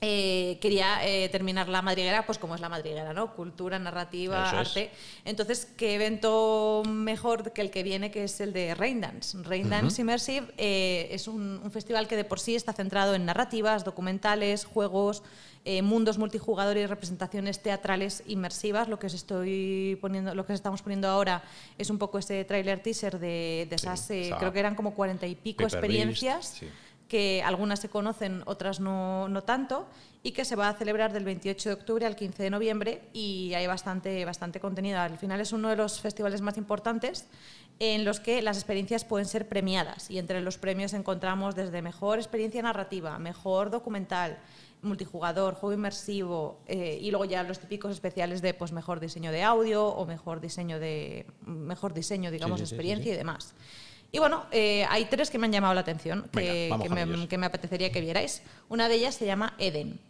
[0.00, 3.34] eh, quería eh, terminar la madriguera, pues como es la madriguera, ¿no?
[3.34, 4.90] Cultura, narrativa, arte.
[5.24, 9.36] Entonces, ¿qué evento mejor que el que viene, que es el de Raindance?
[9.42, 14.64] Raindance Immersive es un, un, festival que de por sí está centrado en narrativas, documentales,
[14.64, 15.22] juegos,
[15.66, 18.88] eh, mundos multijugador y representaciones teatrales inmersivas.
[18.88, 21.42] Lo que os estoy poniendo, lo que estamos poniendo ahora
[21.76, 25.34] es un poco ese trailer teaser de, esas, eh, creo que eran como cuarenta y
[25.34, 26.62] pico experiencias.
[27.10, 29.88] Que algunas se conocen, otras no, no, tanto,
[30.22, 33.52] y que se va a celebrar del 28 de octubre al 15 de noviembre y
[33.54, 35.00] hay bastante, bastante contenido.
[35.00, 37.26] Al final es uno de los festivales más importantes
[37.80, 42.18] en los que las experiencias pueden ser premiadas y entre los premios encontramos desde mejor
[42.18, 44.38] experiencia narrativa, mejor documental,
[44.80, 49.42] multijugador, juego inmersivo eh, y luego ya los típicos especiales de pues mejor diseño de
[49.42, 53.52] audio o mejor diseño de mejor diseño digamos experiencia y demás.
[54.12, 56.70] Y bueno, eh, hay tres que me han llamado la atención que,
[57.38, 58.42] me, apetecería que vierais.
[58.68, 60.00] Una de ellas se llama Eden.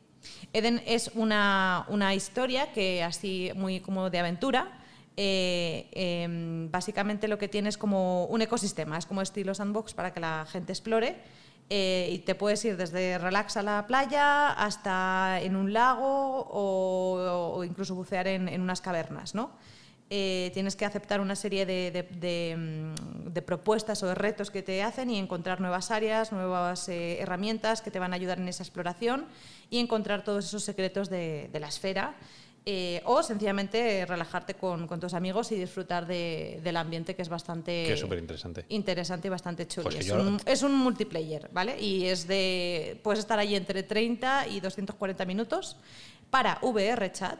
[0.53, 4.80] Eden es una, una historia que así muy como de aventura.
[5.16, 10.14] Eh, em, básicamente lo que tiene es como un ecosistema, es como estilo sandbox para
[10.14, 11.16] que la gente explore
[11.68, 17.62] eh, y te puedes ir desde relax a la playa hasta en un lago o,
[17.64, 19.53] incluso bucear en, unas cavernas, ¿no?
[20.13, 21.65] Eh, tienes que aceptar una serie
[22.57, 27.21] mm, de, propuestas o de retos que te hacen y encontrar nuevas áreas, nuevas eh,
[27.21, 29.27] herramientas que te van a ayudar en esa exploración
[29.71, 32.17] y encontrar todos esos secretos de, la esfera.
[32.67, 37.29] eh, o sencillamente relajarte con, con tus amigos y disfrutar de- del ambiente que es
[37.31, 38.67] bastante Que es súper interesante.
[38.69, 39.85] interesante y bastante chulo.
[39.91, 40.13] Pues
[40.45, 41.81] es un multiplayer, ¿vale?
[41.81, 43.01] Y es de.
[43.03, 45.77] Puedes estar ahí entre 30 y 240 minutos
[46.31, 47.39] para VR chat.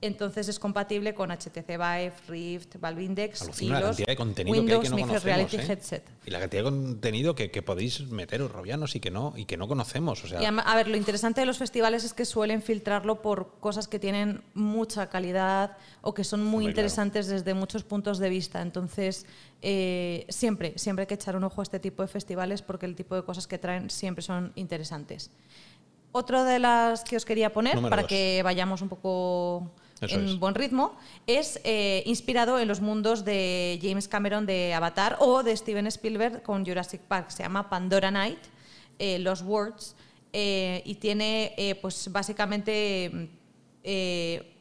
[0.00, 4.56] Entonces es compatible con HTC Vive, Rift, Valve Index y Alucina los cantidad de contenido
[4.56, 5.24] Windows que hay que no Mixed.
[5.24, 5.66] Reality ¿eh?
[5.68, 6.10] Headset.
[6.24, 9.56] Y la cantidad de contenido que, que podéis meter, robianos, y que no, y que
[9.56, 10.22] no conocemos.
[10.22, 13.22] O sea, Y a, a ver, lo interesante de los festivales es que suelen filtrarlo
[13.22, 16.70] por cosas que tienen mucha calidad o que son muy claro.
[16.70, 18.62] interesantes desde muchos puntos de vista.
[18.62, 19.26] Entonces,
[19.62, 22.94] eh, siempre, siempre hay que echar un ojo a este tipo de festivales porque el
[22.94, 25.32] tipo de cosas que traen siempre son interesantes.
[26.12, 28.08] Otra de las que os quería poner, Número para dos.
[28.08, 30.38] que vayamos un poco Eso en es.
[30.38, 30.96] buen ritmo,
[31.26, 36.42] es eh, inspirado en los mundos de James Cameron de Avatar o de Steven Spielberg
[36.42, 37.30] con Jurassic Park.
[37.30, 38.38] Se llama Pandora Night,
[38.98, 39.96] eh, Los Words,
[40.32, 43.30] eh, y tiene pues básicamente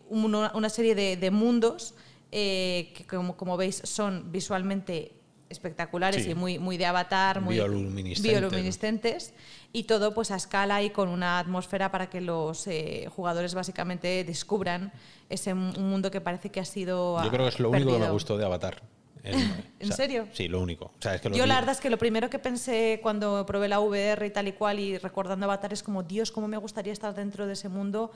[0.09, 1.93] una, una serie de, de mundos
[2.31, 5.16] que como, como veis son visualmente
[5.49, 6.31] espectaculares Sí.
[6.31, 8.23] y muy, muy de avatar, muy Bioluminiscentes.
[8.39, 9.33] bioluminiscentes,
[9.73, 14.23] y todo pues a escala y con una atmósfera para que los eh, jugadores básicamente
[14.23, 14.91] descubran
[15.29, 17.69] ese mu- un mundo que parece que ha sido yo ah, creo que es lo
[17.69, 18.13] único que me perdido.
[18.13, 18.81] gustó de Avatar.
[19.23, 19.35] El-
[19.79, 20.27] ¿En serio?
[20.31, 20.85] Sí, lo único.
[20.85, 23.67] O sea, es que Yo la verdad es que lo primero que pensé cuando probé
[23.67, 26.93] la VR y tal y cual y recordando Avatar es como, Dios, cómo me gustaría
[26.93, 28.11] estar dentro de ese mundo.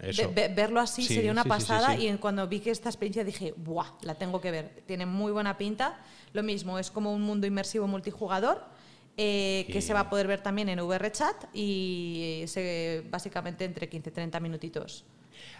[0.00, 0.22] Eso.
[0.34, 2.08] Ve- ve- verlo así Sí, sería una sí, pasada sí.
[2.08, 3.86] y cuando vi que esta experiencia dije, ¡buah!
[4.02, 4.82] La tengo que ver.
[4.86, 6.00] Tiene muy buena pinta.
[6.32, 8.64] Lo mismo, es como un mundo inmersivo multijugador
[9.18, 13.88] eh, que se va a poder ver también en VR Chat y se, básicamente entre
[13.88, 15.04] 15 y 30 minutitos.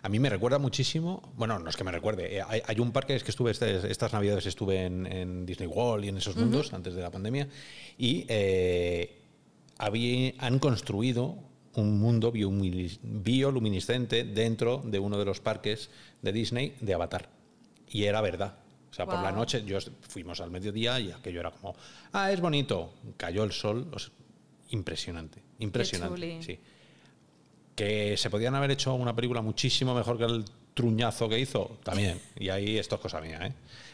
[0.00, 2.92] A mí me recuerda muchísimo, bueno, no es que me recuerde, eh, hay, hay un
[2.92, 6.36] parque, es que estuve este- estas navidades estuve en, en Disney World y en esos
[6.36, 7.48] mundos antes de la pandemia
[7.98, 9.18] y eh,
[9.78, 11.36] había- han construido
[11.74, 17.28] un mundo bioluminis- bioluminiscente dentro de uno de los parques de Disney de Avatar.
[17.88, 18.56] Y era verdad.
[18.90, 21.74] O sea, por la noche yo fuimos al mediodía y aquello era como,
[22.12, 22.92] ah, es bonito.
[23.16, 24.12] Cayó el sol, o sea,
[24.70, 26.42] impresionante, impresionante.
[26.42, 26.58] Sí
[27.74, 30.44] que se podían haber hecho una película muchísimo mejor que el
[30.74, 32.20] truñazo que hizo, también.
[32.36, 33.52] Y ahí esto es cosa mía, ¿eh?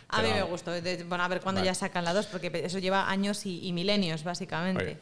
[0.09, 0.73] A mí me gustó.
[1.07, 1.67] Bueno, a ver cuándo Vale.
[1.71, 4.85] ya sacan la 2, porque eso lleva años y, y milenios, básicamente.
[4.85, 4.97] Oye.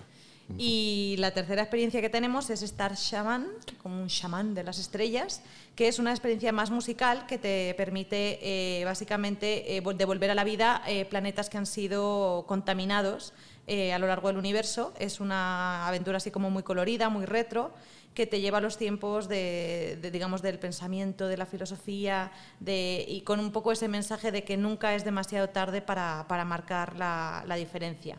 [0.59, 3.49] Y la tercera experiencia que tenemos es Star Shaman,
[3.83, 5.43] como un chamán de las estrellas,
[5.75, 10.35] que es una experiencia más musical que te permite eh, básicamente eh, vol- devolver a
[10.35, 13.35] la vida eh, planetas que han sido contaminados
[13.67, 14.95] eh, a lo largo del universo.
[14.99, 17.75] Es una aventura así como muy colorida, muy retro,
[18.15, 22.31] que te lleva a los tiempos de, digamos, del pensamiento, de la filosofía,
[22.65, 26.97] y con un poco ese mensaje de que nunca es demasiado tarde para, para marcar
[26.97, 28.17] la diferencia.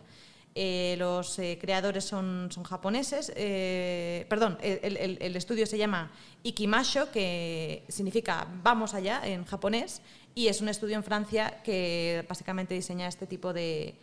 [0.59, 7.83] Eh, los eh, creadores son, son japoneses, eh, perdón, el, estudio se llama Ikimasho, que
[7.89, 10.01] significa vamos allá en japonés,
[10.33, 13.93] y es un estudio en Francia que básicamente diseña este tipo de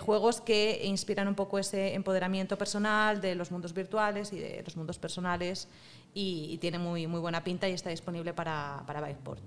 [0.00, 4.78] juegos que inspiran un poco ese empoderamiento personal de los mundos virtuales y de los
[4.78, 5.68] mundos personales
[6.14, 9.42] y, y tiene muy, muy buena pinta y está disponible para, para Viveport.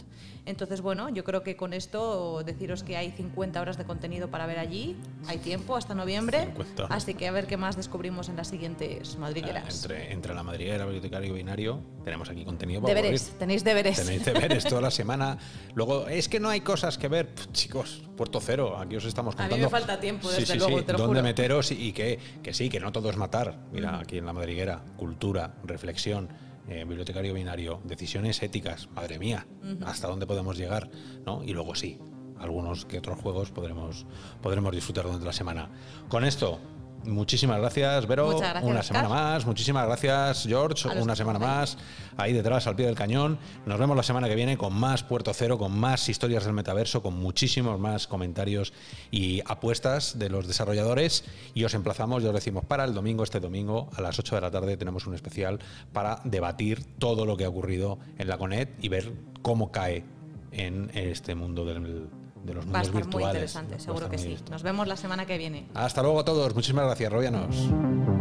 [0.45, 4.45] Entonces, bueno, yo creo que con esto deciros que hay 50 horas de contenido para
[4.45, 4.95] ver allí,
[5.28, 6.86] hay tiempo hasta noviembre, 50.
[6.86, 9.84] así que a ver qué más descubrimos en las siguientes Ah, madrigueras.
[9.84, 13.39] Entre, entre la madriguera, bibliotecario y binario, tenemos aquí contenido para Deberes, aburrir.
[13.39, 13.97] tenéis deberes.
[14.03, 15.38] Tenéis deberes toda la semana.
[15.76, 17.34] Luego, es que no hay cosas que ver.
[17.36, 19.66] Pff, chicos, puerto cero, aquí os estamos A mí contando.
[19.66, 21.24] me falta tiempo, Sí, desde sí, luego, sí, te lo dónde juro.
[21.30, 23.57] meteros y, y que, que sí, que no todo es matar.
[23.72, 26.30] Mira, aquí en la madriguera, cultura, reflexión,
[26.68, 28.89] eh, bibliotecario binario, decisiones éticas.
[28.95, 29.47] Madre mía,
[29.86, 30.89] hasta dónde podemos llegar,
[31.26, 31.43] ¿no?
[31.43, 31.99] Y luego sí,
[32.39, 34.05] algunos que otros juegos podremos,
[34.41, 35.70] podremos disfrutar durante la semana.
[36.09, 36.59] Con esto.
[37.05, 38.37] Muchísimas gracias, Vero.
[38.37, 38.83] Gracias, Una Oscar.
[38.85, 39.45] semana más.
[39.45, 40.87] Muchísimas gracias, George.
[40.99, 41.77] Una semana más
[42.15, 43.39] ahí detrás, al pie del cañón.
[43.65, 47.01] Nos vemos la semana que viene con más Puerto Cero, con más historias del metaverso,
[47.01, 48.71] con muchísimos más comentarios
[49.09, 51.23] y apuestas de los desarrolladores.
[51.55, 54.41] Y os emplazamos, ya os decimos, para el domingo, este domingo, a las 8 de
[54.41, 55.59] la tarde, tenemos un especial
[55.93, 60.03] para debatir todo lo que ha ocurrido en la CONET y ver cómo cae
[60.51, 62.09] en este mundo del-
[62.43, 62.65] de los.
[62.65, 64.37] Va a estar muy interesante, seguro que sí.
[64.49, 65.67] Nos vemos la semana que viene.
[65.73, 66.53] Hasta luego a todos.
[66.55, 67.55] Muchísimas gracias, Robianos.
[67.55, 68.11] Mm.